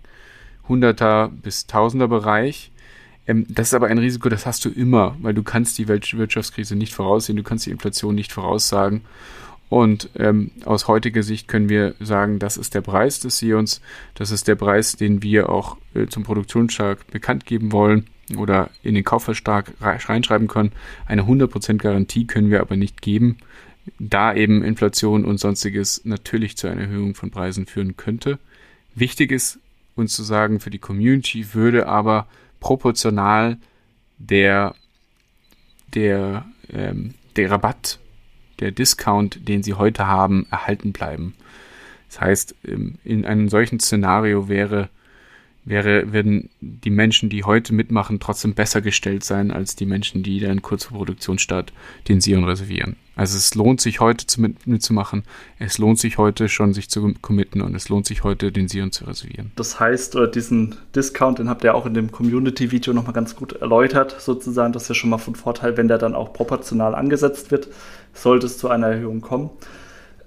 100er 0.67 1.29
bis 1.29 1.65
1000er 1.67 2.07
Bereich. 2.07 2.71
Ähm, 3.29 3.45
das 3.47 3.67
ist 3.67 3.73
aber 3.75 3.87
ein 3.87 3.99
Risiko, 3.99 4.27
das 4.27 4.45
hast 4.45 4.65
du 4.65 4.69
immer, 4.69 5.15
weil 5.21 5.35
du 5.35 5.43
kannst 5.43 5.77
die 5.77 5.87
Weltwirtschaftskrise 5.87 6.75
nicht 6.75 6.93
voraussehen, 6.93 7.37
du 7.37 7.43
kannst 7.43 7.67
die 7.67 7.71
Inflation 7.71 8.15
nicht 8.15 8.33
voraussagen. 8.33 9.01
Und 9.69 10.09
ähm, 10.15 10.49
aus 10.65 10.87
heutiger 10.87 11.21
Sicht 11.21 11.47
können 11.47 11.69
wir 11.69 11.93
sagen, 11.99 12.39
das 12.39 12.57
ist 12.57 12.73
der 12.73 12.81
Preis 12.81 13.19
des 13.19 13.37
Sions, 13.37 13.81
das 14.15 14.31
ist 14.31 14.47
der 14.47 14.55
Preis, 14.55 14.95
den 14.95 15.21
wir 15.21 15.49
auch 15.49 15.77
äh, 15.93 16.07
zum 16.07 16.23
Produktionsstark 16.23 17.05
bekannt 17.11 17.45
geben 17.45 17.71
wollen 17.71 18.07
oder 18.35 18.71
in 18.81 18.95
den 18.95 19.03
Kaufvertrag 19.03 19.73
reinschreiben 19.79 20.47
können. 20.47 20.71
Eine 21.05 21.21
100% 21.21 21.77
Garantie 21.77 22.25
können 22.25 22.49
wir 22.49 22.61
aber 22.61 22.77
nicht 22.77 23.03
geben, 23.03 23.37
da 23.99 24.33
eben 24.33 24.63
Inflation 24.63 25.23
und 25.23 25.39
sonstiges 25.39 26.01
natürlich 26.03 26.57
zu 26.57 26.67
einer 26.67 26.81
Erhöhung 26.81 27.13
von 27.13 27.29
Preisen 27.29 27.67
führen 27.67 27.95
könnte. 27.95 28.39
Wichtig 28.95 29.31
ist 29.31 29.59
uns 29.95 30.15
zu 30.15 30.23
sagen, 30.23 30.59
für 30.59 30.71
die 30.71 30.79
Community 30.79 31.53
würde 31.53 31.87
aber 31.87 32.25
proportional 32.59 33.57
der, 34.17 34.75
der, 35.93 36.45
ähm, 36.71 37.13
der 37.35 37.51
Rabatt, 37.51 37.99
der 38.59 38.71
Discount, 38.71 39.47
den 39.47 39.63
sie 39.63 39.73
heute 39.73 40.07
haben, 40.07 40.47
erhalten 40.51 40.91
bleiben. 40.91 41.35
Das 42.09 42.21
heißt, 42.21 42.55
in 43.03 43.25
einem 43.25 43.49
solchen 43.49 43.79
Szenario 43.79 44.49
wäre 44.49 44.89
wäre, 45.69 46.11
werden 46.11 46.49
die 46.61 46.89
Menschen, 46.89 47.29
die 47.29 47.43
heute 47.43 47.73
mitmachen, 47.73 48.19
trotzdem 48.19 48.55
besser 48.55 48.81
gestellt 48.81 49.23
sein 49.23 49.51
als 49.51 49.75
die 49.75 49.85
Menschen, 49.85 50.23
die 50.23 50.39
dann 50.39 50.61
kurz 50.61 50.85
vor 50.85 50.97
Produktionsstart 50.97 51.73
den 52.07 52.21
Sion 52.21 52.43
reservieren. 52.43 52.95
Also 53.19 53.35
es 53.35 53.53
lohnt 53.53 53.81
sich 53.81 53.99
heute 53.99 54.27
zu 54.27 54.39
mit, 54.39 54.65
mitzumachen, 54.65 55.23
es 55.57 55.77
lohnt 55.77 55.99
sich 55.99 56.17
heute 56.17 56.47
schon 56.47 56.73
sich 56.73 56.89
zu 56.89 57.13
committen 57.21 57.61
und 57.61 57.75
es 57.75 57.89
lohnt 57.89 58.05
sich 58.05 58.23
heute 58.23 58.53
den 58.53 58.69
Sion 58.69 58.93
zu 58.93 59.03
reservieren. 59.03 59.51
Das 59.57 59.77
heißt, 59.77 60.15
oder 60.15 60.27
diesen 60.27 60.77
Discount, 60.95 61.37
den 61.37 61.49
habt 61.49 61.65
ihr 61.65 61.75
auch 61.75 61.85
in 61.85 61.93
dem 61.93 62.13
Community-Video 62.13 62.93
nochmal 62.93 63.11
ganz 63.11 63.35
gut 63.35 63.51
erläutert, 63.51 64.15
sozusagen, 64.21 64.71
das 64.71 64.83
ist 64.83 64.87
ja 64.87 64.95
schon 64.95 65.09
mal 65.09 65.17
von 65.17 65.35
Vorteil, 65.35 65.75
wenn 65.75 65.89
der 65.89 65.97
dann 65.97 66.15
auch 66.15 66.31
proportional 66.31 66.95
angesetzt 66.95 67.51
wird, 67.51 67.67
sollte 68.13 68.45
es 68.45 68.57
zu 68.57 68.69
einer 68.69 68.87
Erhöhung 68.87 69.19
kommen. 69.19 69.49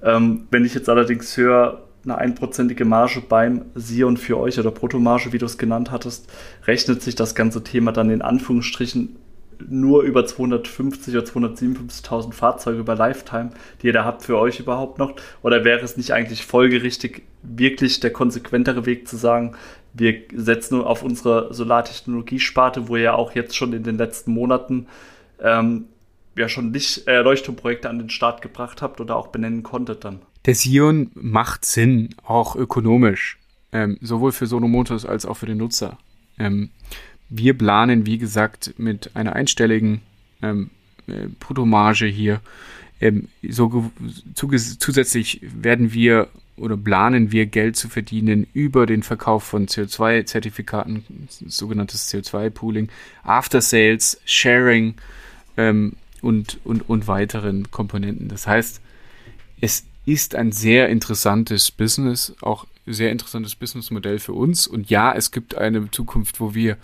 Ähm, 0.02 0.46
wenn 0.50 0.66
ich 0.66 0.74
jetzt 0.74 0.90
allerdings 0.90 1.34
höre, 1.38 1.84
eine 2.04 2.18
einprozentige 2.18 2.84
Marge 2.84 3.22
beim 3.26 3.62
Sion 3.74 4.18
für 4.18 4.38
euch 4.38 4.58
oder 4.58 4.70
Bruttomarge, 4.70 5.32
wie 5.32 5.38
du 5.38 5.46
es 5.46 5.56
genannt 5.56 5.90
hattest, 5.90 6.30
rechnet 6.66 7.00
sich 7.00 7.14
das 7.14 7.34
ganze 7.34 7.64
Thema 7.64 7.92
dann 7.92 8.10
in 8.10 8.20
Anführungsstrichen 8.20 9.16
nur 9.68 10.02
über 10.02 10.26
250 10.26 11.16
oder 11.16 11.26
257.000 11.26 12.32
Fahrzeuge 12.32 12.80
über 12.80 12.94
Lifetime, 12.94 13.50
die 13.80 13.88
ihr 13.88 13.92
da 13.92 14.04
habt 14.04 14.22
für 14.22 14.38
euch 14.38 14.60
überhaupt 14.60 14.98
noch? 14.98 15.14
Oder 15.42 15.64
wäre 15.64 15.80
es 15.80 15.96
nicht 15.96 16.12
eigentlich 16.12 16.44
folgerichtig, 16.44 17.22
wirklich 17.42 18.00
der 18.00 18.12
konsequentere 18.12 18.86
Weg 18.86 19.08
zu 19.08 19.16
sagen, 19.16 19.54
wir 19.94 20.22
setzen 20.34 20.80
auf 20.80 21.02
unsere 21.02 21.52
Solartechnologiesparte, 21.52 22.88
wo 22.88 22.96
ihr 22.96 23.14
auch 23.14 23.34
jetzt 23.34 23.56
schon 23.56 23.72
in 23.72 23.82
den 23.82 23.98
letzten 23.98 24.32
Monaten 24.32 24.86
ähm, 25.40 25.86
ja 26.36 26.48
schon 26.48 26.72
Licht, 26.72 27.06
äh, 27.06 27.20
Leuchtturmprojekte 27.20 27.90
an 27.90 27.98
den 27.98 28.10
Start 28.10 28.42
gebracht 28.42 28.82
habt 28.82 29.00
oder 29.00 29.16
auch 29.16 29.28
benennen 29.28 29.62
konntet 29.62 30.04
dann? 30.04 30.20
Der 30.46 30.54
Sion 30.54 31.10
macht 31.14 31.64
Sinn, 31.64 32.14
auch 32.24 32.56
ökonomisch, 32.56 33.38
ähm, 33.72 33.98
sowohl 34.00 34.32
für 34.32 34.46
Sono 34.46 34.66
Motors 34.66 35.04
als 35.04 35.26
auch 35.26 35.36
für 35.36 35.46
den 35.46 35.58
Nutzer. 35.58 35.98
Ähm, 36.38 36.70
wir 37.34 37.56
planen, 37.56 38.06
wie 38.06 38.18
gesagt, 38.18 38.74
mit 38.76 39.16
einer 39.16 39.34
einstelligen 39.34 40.02
ähm, 40.42 40.70
äh, 41.06 41.28
Bruttomarge 41.40 42.06
hier. 42.06 42.40
Ähm, 43.00 43.28
so, 43.48 43.90
zusätzlich 44.34 45.40
werden 45.42 45.92
wir 45.92 46.28
oder 46.56 46.76
planen 46.76 47.32
wir 47.32 47.46
Geld 47.46 47.76
zu 47.76 47.88
verdienen 47.88 48.46
über 48.52 48.84
den 48.84 49.02
Verkauf 49.02 49.44
von 49.44 49.66
CO2-Zertifikaten, 49.66 51.04
sogenanntes 51.46 52.12
CO2-Pooling, 52.12 52.88
After 53.24 53.62
Sales, 53.62 54.20
Sharing 54.26 54.94
ähm, 55.56 55.94
und, 56.20 56.60
und, 56.64 56.88
und 56.88 57.08
weiteren 57.08 57.70
Komponenten. 57.70 58.28
Das 58.28 58.46
heißt, 58.46 58.82
es 59.60 59.86
ist 60.04 60.34
ein 60.34 60.52
sehr 60.52 60.90
interessantes 60.90 61.70
Business, 61.70 62.34
auch 62.42 62.66
sehr 62.86 63.10
interessantes 63.10 63.54
Businessmodell 63.54 64.18
für 64.18 64.34
uns. 64.34 64.66
Und 64.66 64.90
ja, 64.90 65.14
es 65.14 65.30
gibt 65.30 65.54
eine 65.54 65.90
Zukunft, 65.90 66.40
wo 66.40 66.54
wir 66.54 66.76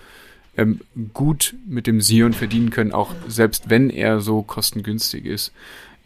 ähm, 0.58 0.80
gut 1.14 1.54
mit 1.66 1.86
dem 1.86 2.02
Sion 2.02 2.34
verdienen 2.34 2.70
können, 2.70 2.92
auch 2.92 3.14
selbst 3.28 3.70
wenn 3.70 3.88
er 3.88 4.20
so 4.20 4.42
kostengünstig 4.42 5.24
ist 5.24 5.52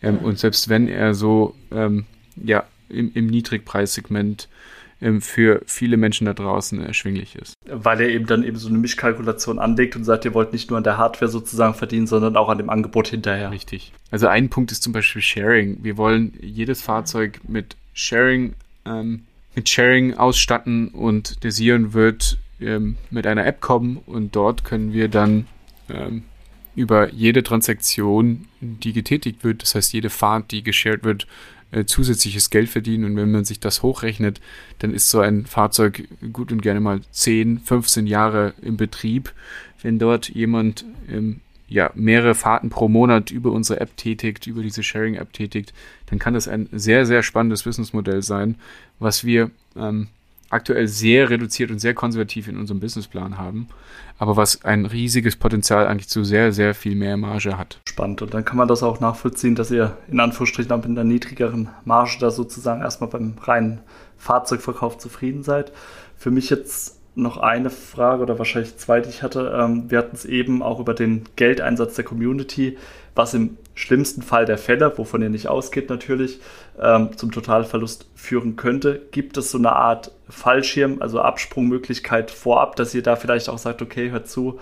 ähm, 0.03 0.19
und 0.19 0.39
selbst 0.39 0.69
wenn 0.69 0.87
er 0.87 1.15
so 1.15 1.57
ähm, 1.73 2.05
ja 2.37 2.65
im, 2.89 3.11
im 3.15 3.27
Niedrigpreissegment 3.27 4.49
ähm, 5.01 5.23
für 5.23 5.63
viele 5.67 5.97
Menschen 5.97 6.27
da 6.27 6.35
draußen 6.35 6.85
erschwinglich 6.85 7.35
ist. 7.35 7.55
Weil 7.67 8.03
er 8.03 8.11
eben 8.11 8.27
dann 8.27 8.45
eben 8.45 8.59
so 8.59 8.69
eine 8.69 8.79
Mischkalkulation 8.79 9.59
anlegt 9.59 9.97
und 9.97 10.05
sagt, 10.05 10.27
ihr 10.27 10.35
wollt 10.35 10.53
nicht 10.53 10.69
nur 10.69 10.77
an 10.77 10.85
der 10.85 10.99
Hardware 10.99 11.31
sozusagen 11.31 11.75
verdienen, 11.75 12.07
sondern 12.07 12.37
auch 12.37 12.51
an 12.51 12.59
dem 12.59 12.69
Angebot 12.69 13.09
hinterher. 13.09 13.51
Richtig. 13.51 13.93
Also 14.11 14.29
ein 14.29 14.51
Punkt 14.51 14.71
ist 14.71 14.83
zum 14.83 14.93
Beispiel 14.93 15.23
Sharing. 15.23 15.83
Wir 15.83 15.97
wollen 15.97 16.35
jedes 16.41 16.83
Fahrzeug 16.83 17.41
mit 17.49 17.75
Sharing 17.95 18.53
ähm, 18.85 19.23
mit 19.55 19.69
Sharing 19.69 20.15
ausstatten 20.15 20.89
und 20.89 21.45
der 21.45 21.53
Sion 21.53 21.93
wird 21.93 22.39
ähm, 22.63 22.97
mit 23.11 23.27
einer 23.27 23.47
App 23.47 23.61
kommen 23.61 23.99
und 24.07 24.35
dort 24.37 24.65
können 24.65 24.93
wir 24.93 25.09
dann 25.09 25.47
ähm, 25.89 26.25
über 26.75 27.13
jede 27.13 27.43
Transaktion, 27.43 28.47
die 28.61 28.93
getätigt 28.93 29.45
wird, 29.45 29.63
das 29.63 29.75
heißt 29.75 29.93
jede 29.93 30.11
Fahrt, 30.11 30.51
die 30.51 30.63
geshared 30.63 31.05
wird, 31.05 31.27
äh, 31.71 31.85
zusätzliches 31.85 32.51
Geld 32.51 32.69
verdienen. 32.69 33.05
Und 33.05 33.17
wenn 33.17 33.31
man 33.31 33.45
sich 33.45 33.61
das 33.61 33.83
hochrechnet, 33.83 34.41
dann 34.79 34.95
ist 34.95 35.09
so 35.09 35.21
ein 35.21 35.47
Fahrzeug 35.47 36.09
gut 36.33 36.53
und 36.53 36.63
gerne 36.63 36.81
mal 36.81 37.01
10, 37.11 37.61
15 37.61 38.07
Jahre 38.07 38.55
im 38.63 38.77
Betrieb. 38.77 39.33
Wenn 39.83 39.99
dort 39.99 40.29
jemand 40.29 40.85
ähm, 41.09 41.41
ja, 41.69 41.91
mehrere 41.95 42.35
Fahrten 42.35 42.69
pro 42.69 42.89
Monat 42.89 43.31
über 43.31 43.51
unsere 43.51 43.81
App 43.81 43.97
tätigt, 43.97 44.47
über 44.47 44.63
diese 44.63 44.83
Sharing-App 44.83 45.33
tätigt, 45.33 45.73
dann 46.07 46.19
kann 46.19 46.35
das 46.35 46.47
ein 46.47 46.69
sehr, 46.73 47.07
sehr 47.07 47.23
spannendes 47.23 47.63
Businessmodell 47.63 48.23
sein, 48.23 48.57
was 48.99 49.25
wir 49.25 49.51
ähm, 49.75 50.09
aktuell 50.53 50.87
sehr 50.89 51.31
reduziert 51.31 51.71
und 51.71 51.79
sehr 51.79 51.95
konservativ 51.95 52.49
in 52.49 52.59
unserem 52.59 52.81
Businessplan 52.81 53.39
haben, 53.39 53.69
aber 54.19 54.37
was 54.37 54.65
ein 54.65 54.87
riesiges 54.87 55.37
Potenzial 55.37 55.87
eigentlich 55.87 56.09
zu 56.09 56.25
sehr, 56.25 56.53
sehr 56.53 56.75
viel 56.75 56.95
mehr 56.95 57.17
Marge 57.17 57.59
hat. 57.59 57.81
Spannend. 57.89 58.23
Und 58.23 58.35
dann 58.35 58.45
kann 58.45 58.57
man 58.57 58.69
das 58.69 58.83
auch 58.83 59.01
nachvollziehen, 59.01 59.55
dass 59.55 59.71
ihr 59.71 59.97
in 60.09 60.21
Anführungsstrichen 60.21 60.75
mit 60.77 60.85
einer 60.87 61.05
niedrigeren 61.05 61.69
Marge 61.85 62.19
da 62.21 62.31
sozusagen 62.31 62.83
erstmal 62.83 63.11
beim 63.11 63.35
reinen 63.43 63.81
Fahrzeugverkauf 64.19 64.99
zufrieden 64.99 65.43
seid. 65.43 65.73
Für 66.17 66.31
mich 66.31 66.51
jetzt 66.51 66.99
noch 67.15 67.37
eine 67.37 67.71
Frage 67.71 68.23
oder 68.23 68.39
wahrscheinlich 68.39 68.77
zwei, 68.79 69.01
die 69.01 69.11
ich 69.11 69.23
hatte. 69.23 69.53
Ähm, 69.55 69.91
wir 69.91 69.99
hatten 69.99 70.17
es 70.17 70.25
eben 70.25 70.63
auch 70.63 70.81
über 70.81 70.95
den 70.95 71.25
Geldeinsatz 71.37 71.95
der 71.95 72.05
Community, 72.05 72.79
was 73.15 73.35
im 73.35 73.59
schlimmsten 73.75 74.23
Fall 74.23 74.45
der 74.45 74.59
Fälle, 74.59 74.97
wovon 74.97 75.23
ihr 75.23 75.31
nicht 75.31 75.49
ausgeht 75.49 75.89
natürlich, 75.89 76.41
ähm, 76.81 77.17
zum 77.17 77.33
Totalverlust 77.33 78.07
führen 78.15 78.57
könnte. 78.57 79.03
Gibt 79.11 79.37
es 79.37 79.51
so 79.51 79.59
eine 79.59 79.73
Art 79.73 80.13
Fallschirm, 80.29 81.01
also 81.01 81.21
Absprungmöglichkeit 81.21 82.31
vorab, 82.31 82.77
dass 82.77 82.95
ihr 82.95 83.03
da 83.03 83.17
vielleicht 83.17 83.49
auch 83.49 83.59
sagt, 83.59 83.83
okay, 83.83 84.11
hört 84.11 84.29
zu, 84.29 84.59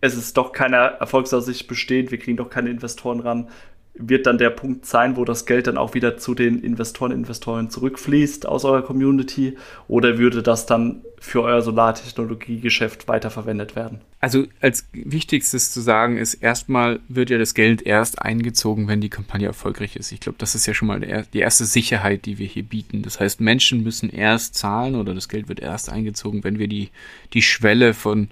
es 0.00 0.16
ist 0.16 0.36
doch 0.36 0.52
keine 0.52 0.76
Erfolgsaussicht 0.76 1.68
bestehend, 1.68 2.10
wir 2.10 2.18
kriegen 2.18 2.38
doch 2.38 2.48
keine 2.48 2.70
Investoren 2.70 3.20
ran 3.20 3.48
wird 3.94 4.26
dann 4.26 4.38
der 4.38 4.50
Punkt 4.50 4.86
sein, 4.86 5.16
wo 5.16 5.24
das 5.24 5.46
Geld 5.46 5.66
dann 5.66 5.76
auch 5.76 5.94
wieder 5.94 6.16
zu 6.16 6.34
den 6.34 6.62
Investoren, 6.62 7.12
Investoren 7.12 7.70
zurückfließt 7.70 8.46
aus 8.46 8.64
eurer 8.64 8.82
Community? 8.82 9.56
Oder 9.88 10.18
würde 10.18 10.42
das 10.42 10.66
dann 10.66 11.02
für 11.18 11.42
euer 11.42 11.60
Solartechnologiegeschäft 11.60 13.08
weiterverwendet 13.08 13.76
werden? 13.76 14.00
Also 14.20 14.46
als 14.60 14.86
wichtigstes 14.92 15.70
zu 15.72 15.80
sagen 15.80 16.16
ist, 16.16 16.34
erstmal 16.34 17.00
wird 17.08 17.30
ja 17.30 17.38
das 17.38 17.54
Geld 17.54 17.82
erst 17.82 18.22
eingezogen, 18.22 18.88
wenn 18.88 19.00
die 19.00 19.10
Kampagne 19.10 19.46
erfolgreich 19.46 19.96
ist. 19.96 20.12
Ich 20.12 20.20
glaube, 20.20 20.38
das 20.38 20.54
ist 20.54 20.66
ja 20.66 20.74
schon 20.74 20.88
mal 20.88 21.00
die 21.32 21.38
erste 21.38 21.64
Sicherheit, 21.64 22.24
die 22.26 22.38
wir 22.38 22.46
hier 22.46 22.62
bieten. 22.62 23.02
Das 23.02 23.20
heißt, 23.20 23.40
Menschen 23.40 23.82
müssen 23.82 24.08
erst 24.08 24.54
zahlen 24.54 24.94
oder 24.94 25.14
das 25.14 25.28
Geld 25.28 25.48
wird 25.48 25.60
erst 25.60 25.90
eingezogen, 25.90 26.44
wenn 26.44 26.58
wir 26.58 26.68
die, 26.68 26.90
die 27.34 27.42
Schwelle 27.42 27.92
von 27.92 28.28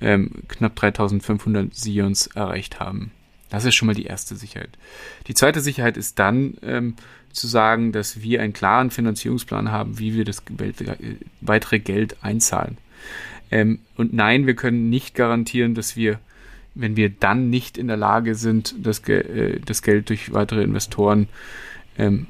ähm, 0.00 0.30
knapp 0.48 0.76
3500 0.76 1.74
Sions 1.74 2.26
erreicht 2.28 2.78
haben. 2.80 3.10
Das 3.50 3.64
ist 3.64 3.74
schon 3.74 3.86
mal 3.86 3.94
die 3.94 4.06
erste 4.06 4.36
Sicherheit. 4.36 4.70
Die 5.26 5.34
zweite 5.34 5.60
Sicherheit 5.60 5.96
ist 5.96 6.18
dann 6.18 6.58
ähm, 6.62 6.96
zu 7.32 7.46
sagen, 7.46 7.92
dass 7.92 8.20
wir 8.20 8.42
einen 8.42 8.52
klaren 8.52 8.90
Finanzierungsplan 8.90 9.70
haben, 9.70 9.98
wie 9.98 10.14
wir 10.14 10.24
das 10.24 10.42
weitere 11.40 11.78
Geld 11.78 12.16
einzahlen. 12.22 12.78
Ähm, 13.50 13.80
und 13.96 14.12
nein, 14.12 14.46
wir 14.46 14.54
können 14.54 14.90
nicht 14.90 15.14
garantieren, 15.14 15.74
dass 15.74 15.96
wir, 15.96 16.18
wenn 16.74 16.96
wir 16.96 17.08
dann 17.08 17.50
nicht 17.50 17.78
in 17.78 17.88
der 17.88 17.96
Lage 17.96 18.34
sind, 18.34 18.74
das, 18.78 19.00
äh, 19.08 19.60
das 19.64 19.82
Geld 19.82 20.10
durch 20.10 20.32
weitere 20.32 20.62
Investoren 20.62 21.28
ähm, 21.96 22.26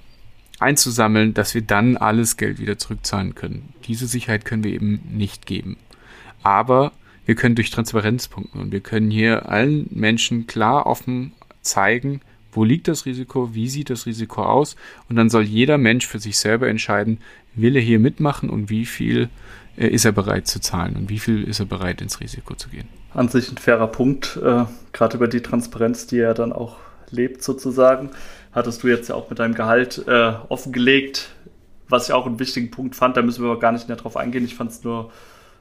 einzusammeln, 0.60 1.34
dass 1.34 1.54
wir 1.54 1.62
dann 1.62 1.96
alles 1.96 2.36
Geld 2.36 2.58
wieder 2.58 2.78
zurückzahlen 2.78 3.34
können. 3.34 3.72
Diese 3.86 4.06
Sicherheit 4.06 4.44
können 4.44 4.64
wir 4.64 4.72
eben 4.72 5.00
nicht 5.10 5.46
geben. 5.46 5.76
Aber 6.42 6.92
wir 7.28 7.34
können 7.34 7.56
durch 7.56 7.70
Transparenz 7.70 8.26
punkten 8.26 8.58
und 8.58 8.72
wir 8.72 8.80
können 8.80 9.10
hier 9.10 9.50
allen 9.50 9.86
Menschen 9.90 10.46
klar 10.46 10.86
offen 10.86 11.32
zeigen, 11.60 12.22
wo 12.52 12.64
liegt 12.64 12.88
das 12.88 13.04
Risiko, 13.04 13.54
wie 13.54 13.68
sieht 13.68 13.90
das 13.90 14.06
Risiko 14.06 14.42
aus 14.44 14.76
und 15.10 15.16
dann 15.16 15.28
soll 15.28 15.42
jeder 15.42 15.76
Mensch 15.76 16.06
für 16.06 16.20
sich 16.20 16.38
selber 16.38 16.68
entscheiden, 16.68 17.18
will 17.54 17.76
er 17.76 17.82
hier 17.82 17.98
mitmachen 17.98 18.48
und 18.48 18.70
wie 18.70 18.86
viel 18.86 19.28
äh, 19.76 19.88
ist 19.88 20.06
er 20.06 20.12
bereit 20.12 20.46
zu 20.46 20.58
zahlen 20.58 20.96
und 20.96 21.10
wie 21.10 21.18
viel 21.18 21.44
ist 21.44 21.60
er 21.60 21.66
bereit 21.66 22.00
ins 22.00 22.18
Risiko 22.20 22.54
zu 22.54 22.70
gehen. 22.70 22.88
An 23.12 23.28
sich 23.28 23.52
ein 23.52 23.58
fairer 23.58 23.88
Punkt, 23.88 24.38
äh, 24.42 24.64
gerade 24.94 25.18
über 25.18 25.28
die 25.28 25.42
Transparenz, 25.42 26.06
die 26.06 26.20
er 26.20 26.32
dann 26.32 26.54
auch 26.54 26.76
lebt 27.10 27.42
sozusagen, 27.42 28.08
hattest 28.52 28.82
du 28.82 28.88
jetzt 28.88 29.10
ja 29.10 29.14
auch 29.14 29.28
mit 29.28 29.38
deinem 29.38 29.54
Gehalt 29.54 30.02
äh, 30.08 30.32
offengelegt, 30.48 31.28
was 31.90 32.08
ich 32.08 32.14
auch 32.14 32.24
einen 32.24 32.38
wichtigen 32.38 32.70
Punkt 32.70 32.96
fand, 32.96 33.18
da 33.18 33.22
müssen 33.22 33.44
wir 33.44 33.50
aber 33.50 33.60
gar 33.60 33.72
nicht 33.72 33.86
mehr 33.86 33.98
drauf 33.98 34.16
eingehen, 34.16 34.46
ich 34.46 34.54
fand 34.54 34.70
es 34.70 34.82
nur 34.82 35.12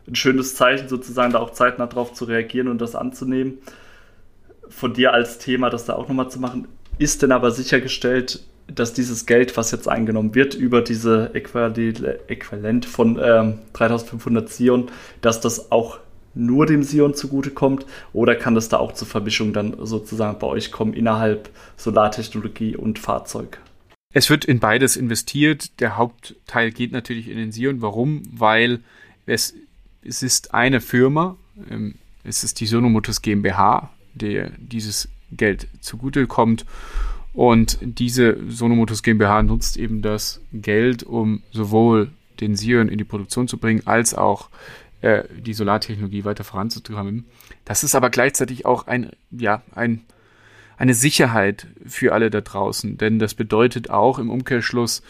ein 0.07 0.15
schönes 0.15 0.55
Zeichen, 0.55 0.87
sozusagen 0.87 1.33
da 1.33 1.39
auch 1.39 1.51
zeitnah 1.51 1.87
drauf 1.87 2.13
zu 2.13 2.25
reagieren 2.25 2.67
und 2.67 2.79
das 2.79 2.95
anzunehmen. 2.95 3.59
Von 4.69 4.93
dir 4.93 5.13
als 5.13 5.37
Thema, 5.37 5.69
das 5.69 5.85
da 5.85 5.93
auch 5.93 6.07
nochmal 6.07 6.29
zu 6.29 6.39
machen. 6.39 6.67
Ist 6.97 7.21
denn 7.21 7.31
aber 7.31 7.51
sichergestellt, 7.51 8.43
dass 8.67 8.93
dieses 8.93 9.25
Geld, 9.25 9.55
was 9.55 9.71
jetzt 9.71 9.87
eingenommen 9.87 10.35
wird, 10.35 10.53
über 10.53 10.81
diese 10.81 11.31
Äquivalent 11.33 12.85
von 12.85 13.19
ähm, 13.21 13.59
3500 13.73 14.49
Sion, 14.49 14.91
dass 15.21 15.39
das 15.39 15.71
auch 15.71 15.99
nur 16.33 16.65
dem 16.65 16.83
Sion 16.83 17.13
zugutekommt 17.13 17.85
oder 18.13 18.35
kann 18.35 18.55
das 18.55 18.69
da 18.69 18.77
auch 18.77 18.91
zur 18.91 19.07
Vermischung 19.07 19.53
dann 19.53 19.75
sozusagen 19.85 20.37
bei 20.39 20.47
euch 20.47 20.71
kommen 20.71 20.93
innerhalb 20.93 21.49
Solartechnologie 21.77 22.75
und 22.75 22.99
Fahrzeug? 22.99 23.59
Es 24.13 24.29
wird 24.29 24.45
in 24.45 24.59
beides 24.59 24.95
investiert. 24.95 25.79
Der 25.79 25.97
Hauptteil 25.97 26.71
geht 26.71 26.91
natürlich 26.91 27.29
in 27.29 27.37
den 27.37 27.51
Sion. 27.51 27.81
Warum? 27.81 28.23
Weil 28.31 28.79
es 29.25 29.53
es 30.01 30.23
ist 30.23 30.53
eine 30.53 30.81
Firma, 30.81 31.37
ähm, 31.69 31.95
es 32.23 32.43
ist 32.43 32.59
die 32.59 32.65
Sonomotors 32.65 33.21
GmbH, 33.21 33.89
der 34.13 34.51
dieses 34.57 35.09
Geld 35.31 35.67
zugutekommt. 35.81 36.65
Und 37.33 37.77
diese 37.81 38.37
Sonomotors 38.49 39.03
GmbH 39.03 39.43
nutzt 39.43 39.77
eben 39.77 40.01
das 40.01 40.41
Geld, 40.51 41.03
um 41.03 41.43
sowohl 41.51 42.11
den 42.39 42.55
Sion 42.55 42.89
in 42.89 42.97
die 42.97 43.03
Produktion 43.03 43.47
zu 43.47 43.57
bringen, 43.57 43.85
als 43.85 44.13
auch 44.13 44.49
äh, 45.01 45.23
die 45.37 45.53
Solartechnologie 45.53 46.25
weiter 46.25 46.43
voranzutreiben. 46.43 47.25
Das 47.65 47.83
ist 47.83 47.95
aber 47.95 48.09
gleichzeitig 48.09 48.65
auch 48.65 48.87
ein, 48.87 49.11
ja, 49.31 49.61
ein, 49.75 50.01
eine 50.77 50.93
Sicherheit 50.93 51.67
für 51.85 52.13
alle 52.13 52.29
da 52.29 52.41
draußen, 52.41 52.97
denn 52.97 53.19
das 53.19 53.35
bedeutet 53.35 53.89
auch 53.89 54.19
im 54.19 54.29
Umkehrschluss, 54.29 55.03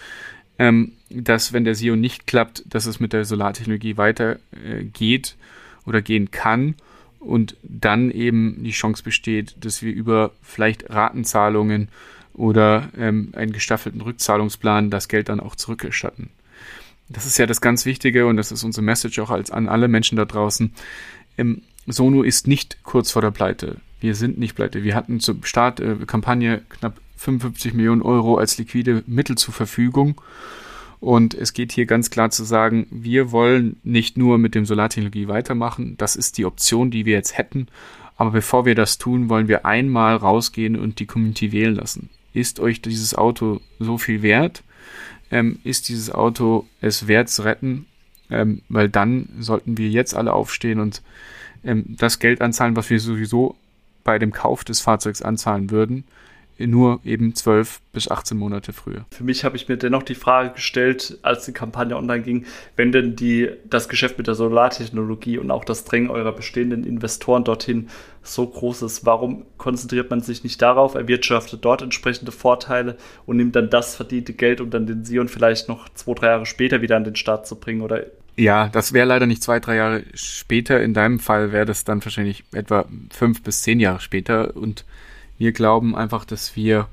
ähm, 0.60 0.94
dass 1.10 1.54
wenn 1.54 1.64
der 1.64 1.76
Sion 1.76 2.00
nicht 2.00 2.28
klappt, 2.28 2.64
dass 2.68 2.86
es 2.86 3.00
mit 3.00 3.14
der 3.14 3.26
Solartechnologie 3.26 3.98
weitergeht 3.98 5.36
äh, 5.38 5.88
oder 5.90 6.02
gehen 6.02 6.32
kann 6.32 6.76
und 7.20 7.56
dann 7.64 8.12
eben 8.12 8.64
die 8.64 8.72
Chance 8.72 9.04
besteht, 9.04 9.56
dass 9.62 9.82
wir 9.82 9.94
über 9.94 10.32
vielleicht 10.42 10.90
Ratenzahlungen 10.90 11.90
oder 12.34 12.90
ähm, 12.98 13.34
einen 13.36 13.52
gestaffelten 13.52 14.02
Rückzahlungsplan 14.02 14.90
das 14.90 15.08
Geld 15.08 15.30
dann 15.30 15.40
auch 15.40 15.56
zurückerstatten. 15.56 16.30
Das 17.10 17.26
ist 17.26 17.38
ja 17.38 17.46
das 17.46 17.62
ganz 17.62 17.86
Wichtige 17.86 18.28
und 18.28 18.38
das 18.38 18.52
ist 18.52 18.64
unsere 18.64 18.84
Message 18.84 19.20
auch 19.20 19.30
als 19.30 19.50
an 19.50 19.70
alle 19.70 19.88
Menschen 19.88 20.18
da 20.18 20.26
draußen. 20.26 20.74
Ähm, 21.38 21.62
Sono 21.86 22.22
ist 22.22 22.48
nicht 22.48 22.84
kurz 22.84 23.12
vor 23.12 23.22
der 23.22 23.32
Pleite. 23.32 23.78
Wir 24.00 24.14
sind 24.14 24.38
nicht 24.38 24.56
pleite. 24.56 24.84
Wir 24.84 24.94
hatten 24.94 25.20
zur 25.20 25.38
Start 25.44 25.80
äh, 25.80 25.96
Kampagne 26.06 26.62
knapp 26.70 27.00
55 27.18 27.74
Millionen 27.74 28.02
Euro 28.02 28.38
als 28.38 28.58
liquide 28.58 29.04
Mittel 29.06 29.38
zur 29.38 29.54
Verfügung. 29.54 30.22
Und 31.00 31.34
es 31.36 31.54
geht 31.54 31.72
hier 31.72 31.86
ganz 31.86 32.10
klar 32.10 32.32
zu 32.32 32.44
sagen, 32.44 32.88
wir 32.90 33.32
wollen 33.32 33.78
nicht 33.84 34.18
nur 34.18 34.38
mit 34.38 34.56
dem 34.56 34.66
Solartechnologie 34.66 35.28
weitermachen. 35.28 35.96
Das 35.98 36.16
ist 36.16 36.38
die 36.38 36.46
Option, 36.46 36.90
die 36.90 37.06
wir 37.06 37.14
jetzt 37.14 37.38
hätten. 37.38 37.68
Aber 38.16 38.32
bevor 38.32 38.66
wir 38.66 38.74
das 38.74 38.98
tun, 38.98 39.30
wollen 39.30 39.48
wir 39.48 39.66
einmal 39.66 40.16
rausgehen 40.16 40.76
und 40.76 41.00
die 41.00 41.06
Community 41.06 41.52
wählen 41.52 41.76
lassen. 41.76 42.10
Ist 42.34 42.60
euch 42.60 42.82
dieses 42.82 43.14
Auto 43.14 43.62
so 43.78 43.98
viel 43.98 44.24
wert? 44.24 44.64
Ähm, 45.30 45.60
ist 45.64 45.90
dieses 45.90 46.12
Auto 46.12 46.66
es 46.82 47.08
wert 47.08 47.30
zu 47.30 47.44
retten? 47.44 47.86
Ähm, 48.30 48.62
weil 48.70 48.90
dann 48.90 49.30
sollten 49.40 49.78
wir 49.78 49.90
jetzt 49.90 50.16
alle 50.16 50.34
aufstehen 50.34 50.80
und 50.80 51.04
ähm, 51.64 51.86
das 51.88 52.20
Geld 52.20 52.42
anzahlen, 52.42 52.76
was 52.76 52.90
wir 52.90 53.00
sowieso 53.00 53.56
bei 54.04 54.20
dem 54.20 54.32
Kauf 54.32 54.64
des 54.64 54.82
Fahrzeugs 54.82 55.22
anzahlen 55.22 55.70
würden, 55.70 56.04
nur 56.60 57.00
eben 57.04 57.36
12 57.36 57.82
bis 57.94 58.10
18 58.10 58.38
Monate 58.38 58.74
früher. 58.74 59.06
Für 59.12 59.24
mich 59.24 59.44
habe 59.44 59.56
ich 59.56 59.68
mir 59.68 59.78
dennoch 59.78 60.04
die 60.04 60.16
Frage 60.16 60.52
gestellt, 60.52 61.20
als 61.22 61.46
die 61.46 61.52
Kampagne 61.52 61.96
online 61.96 62.24
ging, 62.24 62.46
wenn 62.76 62.92
denn 62.92 63.16
die, 63.16 63.50
das 63.70 63.90
Geschäft 63.90 64.18
mit 64.18 64.28
der 64.28 64.36
Solartechnologie 64.36 65.38
und 65.38 65.52
auch 65.52 65.66
das 65.66 65.86
Drängen 65.86 66.10
eurer 66.10 66.32
bestehenden 66.32 66.84
Investoren 66.84 67.44
dorthin 67.44 67.90
so 68.24 68.46
groß 68.46 68.82
ist, 68.82 69.06
warum 69.06 69.46
konzentriert 69.58 70.10
man 70.10 70.22
sich 70.22 70.44
nicht 70.44 70.62
darauf, 70.62 70.96
erwirtschaftet 70.96 71.64
dort 71.64 71.82
entsprechende 71.82 72.32
Vorteile 72.32 72.98
und 73.26 73.38
nimmt 73.38 73.56
dann 73.56 73.70
das 73.70 73.96
verdiente 73.96 74.34
Geld, 74.34 74.62
um 74.62 74.70
dann 74.70 74.88
den 74.88 75.06
Sion 75.06 75.30
vielleicht 75.30 75.70
noch 75.70 75.90
zwei, 75.90 76.14
drei 76.14 76.28
Jahre 76.28 76.46
später 76.46 76.82
wieder 76.82 76.98
an 76.98 77.04
den 77.04 77.16
Start 77.16 77.48
zu 77.48 77.56
bringen 77.56 77.82
oder 77.82 78.06
ja, 78.40 78.70
das 78.70 78.94
wäre 78.94 79.08
leider 79.08 79.26
nicht 79.26 79.42
zwei, 79.42 79.60
drei 79.60 79.78
Jahre 79.78 80.04
später. 80.14 80.80
In 80.82 80.94
deinem 80.94 81.18
Fall 81.20 81.52
wäre 81.52 81.66
das 81.66 81.86
dann 81.86 82.06
wahrscheinlich 82.06 82.44
etwa 82.54 82.86
fünf 83.10 83.42
bis 83.42 83.64
zehn 83.64 83.80
Jahre 83.80 84.00
später. 84.00 84.56
Und 84.56 84.86
wir 85.38 85.52
glauben 85.52 85.96
einfach, 85.96 86.26
dass 86.26 86.56
wir 86.56 86.88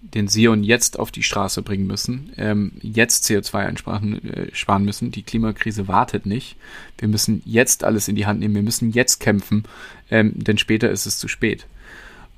den 0.00 0.28
Sion 0.28 0.62
jetzt 0.62 0.98
auf 0.98 1.10
die 1.10 1.22
Straße 1.22 1.62
bringen 1.62 1.86
müssen, 1.86 2.32
ähm, 2.36 2.72
jetzt 2.80 3.28
CO2 3.28 3.54
einsparen 3.66 4.22
äh, 4.32 4.78
müssen. 4.78 5.10
Die 5.10 5.22
Klimakrise 5.22 5.88
wartet 5.88 6.24
nicht. 6.24 6.56
Wir 6.98 7.08
müssen 7.08 7.42
jetzt 7.44 7.82
alles 7.82 8.06
in 8.06 8.14
die 8.14 8.26
Hand 8.26 8.40
nehmen. 8.40 8.54
Wir 8.54 8.62
müssen 8.62 8.92
jetzt 8.92 9.18
kämpfen, 9.18 9.64
ähm, 10.10 10.32
denn 10.36 10.58
später 10.58 10.90
ist 10.90 11.06
es 11.06 11.18
zu 11.18 11.26
spät. 11.26 11.66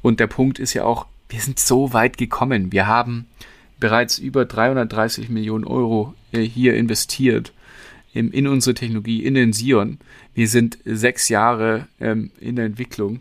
Und 0.03 0.21
der 0.21 0.27
Punkt 0.27 0.59
ist 0.59 0.73
ja 0.73 0.85
auch, 0.85 1.07
wir 1.29 1.41
sind 1.41 1.59
so 1.59 1.93
weit 1.93 2.17
gekommen. 2.17 2.73
Wir 2.73 2.87
haben 2.87 3.27
bereits 3.79 4.19
über 4.19 4.47
330 4.47 5.29
Millionen 5.29 5.65
Euro 5.65 6.15
äh, 6.33 6.41
hier 6.41 6.75
investiert 6.75 7.53
in 8.13 8.49
unsere 8.49 8.75
Technologie, 8.75 9.25
in 9.25 9.35
den 9.35 9.53
Sion. 9.53 9.99
Wir 10.35 10.49
sind 10.49 10.79
sechs 10.85 11.29
Jahre 11.29 11.87
ähm, 12.01 12.33
in 12.41 12.57
der 12.57 12.65
Entwicklung. 12.65 13.21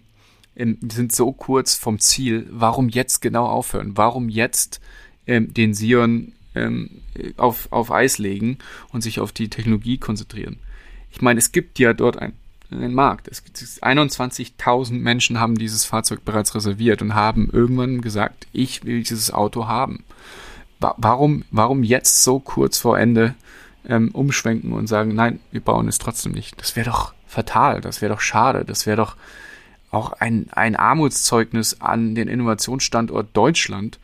Ähm, 0.59 0.77
sind 0.91 1.13
so 1.13 1.31
kurz 1.31 1.75
vom 1.75 1.99
Ziel. 1.99 2.45
Warum 2.51 2.89
jetzt 2.89 3.21
genau 3.21 3.45
aufhören? 3.45 3.95
Warum 3.95 4.29
jetzt 4.29 4.81
ähm, 5.25 5.53
den 5.53 5.73
Sion 5.73 6.33
ähm, 6.53 7.01
auf, 7.37 7.71
auf 7.71 7.91
Eis 7.91 8.17
legen 8.17 8.57
und 8.91 9.01
sich 9.01 9.19
auf 9.19 9.31
die 9.31 9.49
Technologie 9.49 9.97
konzentrieren? 9.97 10.59
Ich 11.11 11.21
meine, 11.21 11.39
es 11.39 11.51
gibt 11.51 11.79
ja 11.79 11.93
dort 11.93 12.17
ein, 12.17 12.33
einen 12.71 12.93
Markt. 12.93 13.27
Es 13.29 13.43
gibt 13.43 13.57
21.000 13.57 14.91
Menschen 14.93 15.39
haben 15.39 15.57
dieses 15.57 15.85
Fahrzeug 15.85 16.25
bereits 16.25 16.53
reserviert 16.53 17.01
und 17.01 17.15
haben 17.15 17.49
irgendwann 17.51 18.01
gesagt, 18.01 18.47
ich 18.51 18.83
will 18.83 18.99
dieses 18.99 19.31
Auto 19.31 19.67
haben. 19.67 20.03
Warum, 20.79 21.43
warum 21.51 21.83
jetzt 21.83 22.23
so 22.23 22.39
kurz 22.39 22.77
vor 22.77 22.99
Ende 22.99 23.33
ähm, 23.85 24.09
umschwenken 24.11 24.73
und 24.73 24.87
sagen, 24.87 25.15
nein, 25.15 25.39
wir 25.51 25.61
bauen 25.61 25.87
es 25.87 25.97
trotzdem 25.97 26.31
nicht. 26.33 26.59
Das 26.59 26.75
wäre 26.75 26.89
doch 26.89 27.13
fatal, 27.27 27.81
das 27.81 28.01
wäre 28.01 28.13
doch 28.13 28.21
schade, 28.21 28.65
das 28.65 28.85
wäre 28.85 28.97
doch 28.97 29.15
auch 29.91 30.13
ein, 30.13 30.47
ein 30.51 30.75
Armutszeugnis 30.75 31.77
an 31.79 32.15
den 32.15 32.27
Innovationsstandort 32.27 33.29
Deutschland, 33.33 33.99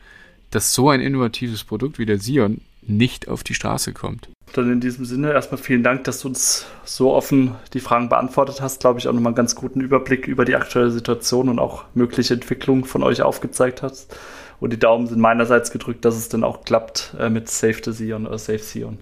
dass 0.50 0.74
so 0.74 0.90
ein 0.90 1.00
innovatives 1.00 1.64
Produkt 1.64 1.98
wie 1.98 2.06
der 2.06 2.18
Sion 2.18 2.60
nicht 2.82 3.28
auf 3.28 3.42
die 3.42 3.54
Straße 3.54 3.92
kommt. 3.92 4.28
Dann 4.52 4.72
in 4.72 4.80
diesem 4.80 5.04
Sinne 5.04 5.32
erstmal 5.32 5.60
vielen 5.60 5.82
Dank, 5.82 6.04
dass 6.04 6.20
du 6.20 6.28
uns 6.28 6.66
so 6.84 7.12
offen 7.12 7.56
die 7.72 7.80
Fragen 7.80 8.08
beantwortet 8.08 8.60
hast. 8.60 8.80
Glaube 8.80 8.98
ich 8.98 9.08
auch 9.08 9.12
nochmal 9.12 9.30
einen 9.30 9.36
ganz 9.36 9.56
guten 9.56 9.80
Überblick 9.80 10.28
über 10.28 10.44
die 10.44 10.54
aktuelle 10.54 10.90
Situation 10.90 11.48
und 11.48 11.58
auch 11.58 11.84
mögliche 11.94 12.34
Entwicklungen 12.34 12.84
von 12.84 13.02
euch 13.02 13.22
aufgezeigt 13.22 13.82
hast. 13.82 14.16
Und 14.60 14.72
die 14.72 14.78
Daumen 14.78 15.06
sind 15.08 15.20
meinerseits 15.20 15.70
gedrückt, 15.70 16.04
dass 16.04 16.16
es 16.16 16.28
dann 16.28 16.44
auch 16.44 16.64
klappt 16.64 17.14
äh, 17.18 17.28
mit 17.28 17.50
Save 17.50 17.80
the 17.84 17.92
Sion 17.92 18.26
oder 18.26 18.38
Save 18.38 18.60
Sion. 18.60 18.98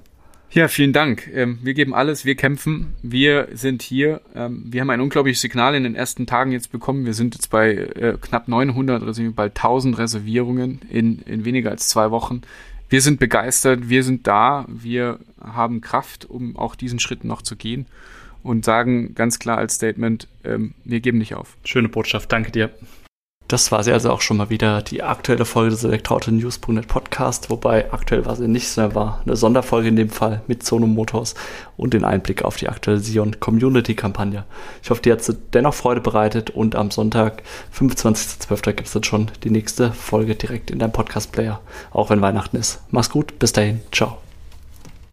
Ja, 0.54 0.68
vielen 0.68 0.92
Dank. 0.92 1.28
Ähm, 1.34 1.58
wir 1.62 1.74
geben 1.74 1.92
alles, 1.94 2.24
wir 2.24 2.36
kämpfen, 2.36 2.94
wir 3.02 3.48
sind 3.54 3.82
hier. 3.82 4.20
Ähm, 4.36 4.62
wir 4.66 4.82
haben 4.82 4.90
ein 4.90 5.00
unglaubliches 5.00 5.40
Signal 5.40 5.74
in 5.74 5.82
den 5.82 5.96
ersten 5.96 6.26
Tagen 6.26 6.52
jetzt 6.52 6.70
bekommen. 6.70 7.06
Wir 7.06 7.12
sind 7.12 7.34
jetzt 7.34 7.50
bei 7.50 7.72
äh, 7.72 8.16
knapp 8.20 8.46
900, 8.46 9.02
also 9.02 9.20
bald 9.32 9.56
1000 9.56 9.98
Reservierungen 9.98 10.80
in, 10.88 11.18
in 11.22 11.44
weniger 11.44 11.72
als 11.72 11.88
zwei 11.88 12.12
Wochen. 12.12 12.42
Wir 12.88 13.00
sind 13.00 13.18
begeistert, 13.18 13.88
wir 13.88 14.04
sind 14.04 14.28
da, 14.28 14.64
wir 14.68 15.18
haben 15.42 15.80
Kraft, 15.80 16.24
um 16.24 16.56
auch 16.56 16.76
diesen 16.76 17.00
Schritt 17.00 17.24
noch 17.24 17.42
zu 17.42 17.56
gehen 17.56 17.86
und 18.44 18.64
sagen 18.64 19.16
ganz 19.16 19.40
klar 19.40 19.58
als 19.58 19.74
Statement, 19.74 20.28
ähm, 20.44 20.74
wir 20.84 21.00
geben 21.00 21.18
nicht 21.18 21.34
auf. 21.34 21.56
Schöne 21.64 21.88
Botschaft, 21.88 22.30
danke 22.30 22.52
dir. 22.52 22.70
Das 23.54 23.70
war 23.70 23.84
sie 23.84 23.92
also 23.92 24.10
auch 24.10 24.20
schon 24.20 24.36
mal 24.36 24.50
wieder, 24.50 24.82
die 24.82 25.04
aktuelle 25.04 25.44
Folge 25.44 25.70
des 25.70 25.84
Elektroauto-News.net 25.84 26.88
Podcast, 26.88 27.50
wobei 27.50 27.92
aktuell 27.92 28.26
war 28.26 28.34
sie 28.34 28.48
nicht, 28.48 28.66
sondern 28.66 28.96
war 28.96 29.22
eine 29.24 29.36
Sonderfolge 29.36 29.86
in 29.86 29.94
dem 29.94 30.10
Fall 30.10 30.42
mit 30.48 30.64
Sono 30.64 30.88
Motors 30.88 31.36
und 31.76 31.94
den 31.94 32.04
Einblick 32.04 32.44
auf 32.44 32.56
die 32.56 32.68
aktuelle 32.68 32.98
Sion 32.98 33.38
Community-Kampagne. 33.38 34.42
Ich 34.82 34.90
hoffe, 34.90 35.02
die 35.02 35.12
hat 35.12 35.22
sie 35.22 35.38
dennoch 35.52 35.74
Freude 35.74 36.00
bereitet 36.00 36.50
und 36.50 36.74
am 36.74 36.90
Sonntag, 36.90 37.44
25.12. 37.72 38.72
gibt 38.72 38.88
es 38.88 38.92
dann 38.92 39.04
schon 39.04 39.30
die 39.44 39.50
nächste 39.50 39.92
Folge 39.92 40.34
direkt 40.34 40.72
in 40.72 40.80
deinem 40.80 40.90
Podcast-Player, 40.90 41.60
auch 41.92 42.10
wenn 42.10 42.22
Weihnachten 42.22 42.56
ist. 42.56 42.82
Mach's 42.90 43.10
gut, 43.10 43.38
bis 43.38 43.52
dahin, 43.52 43.82
ciao. 43.92 44.23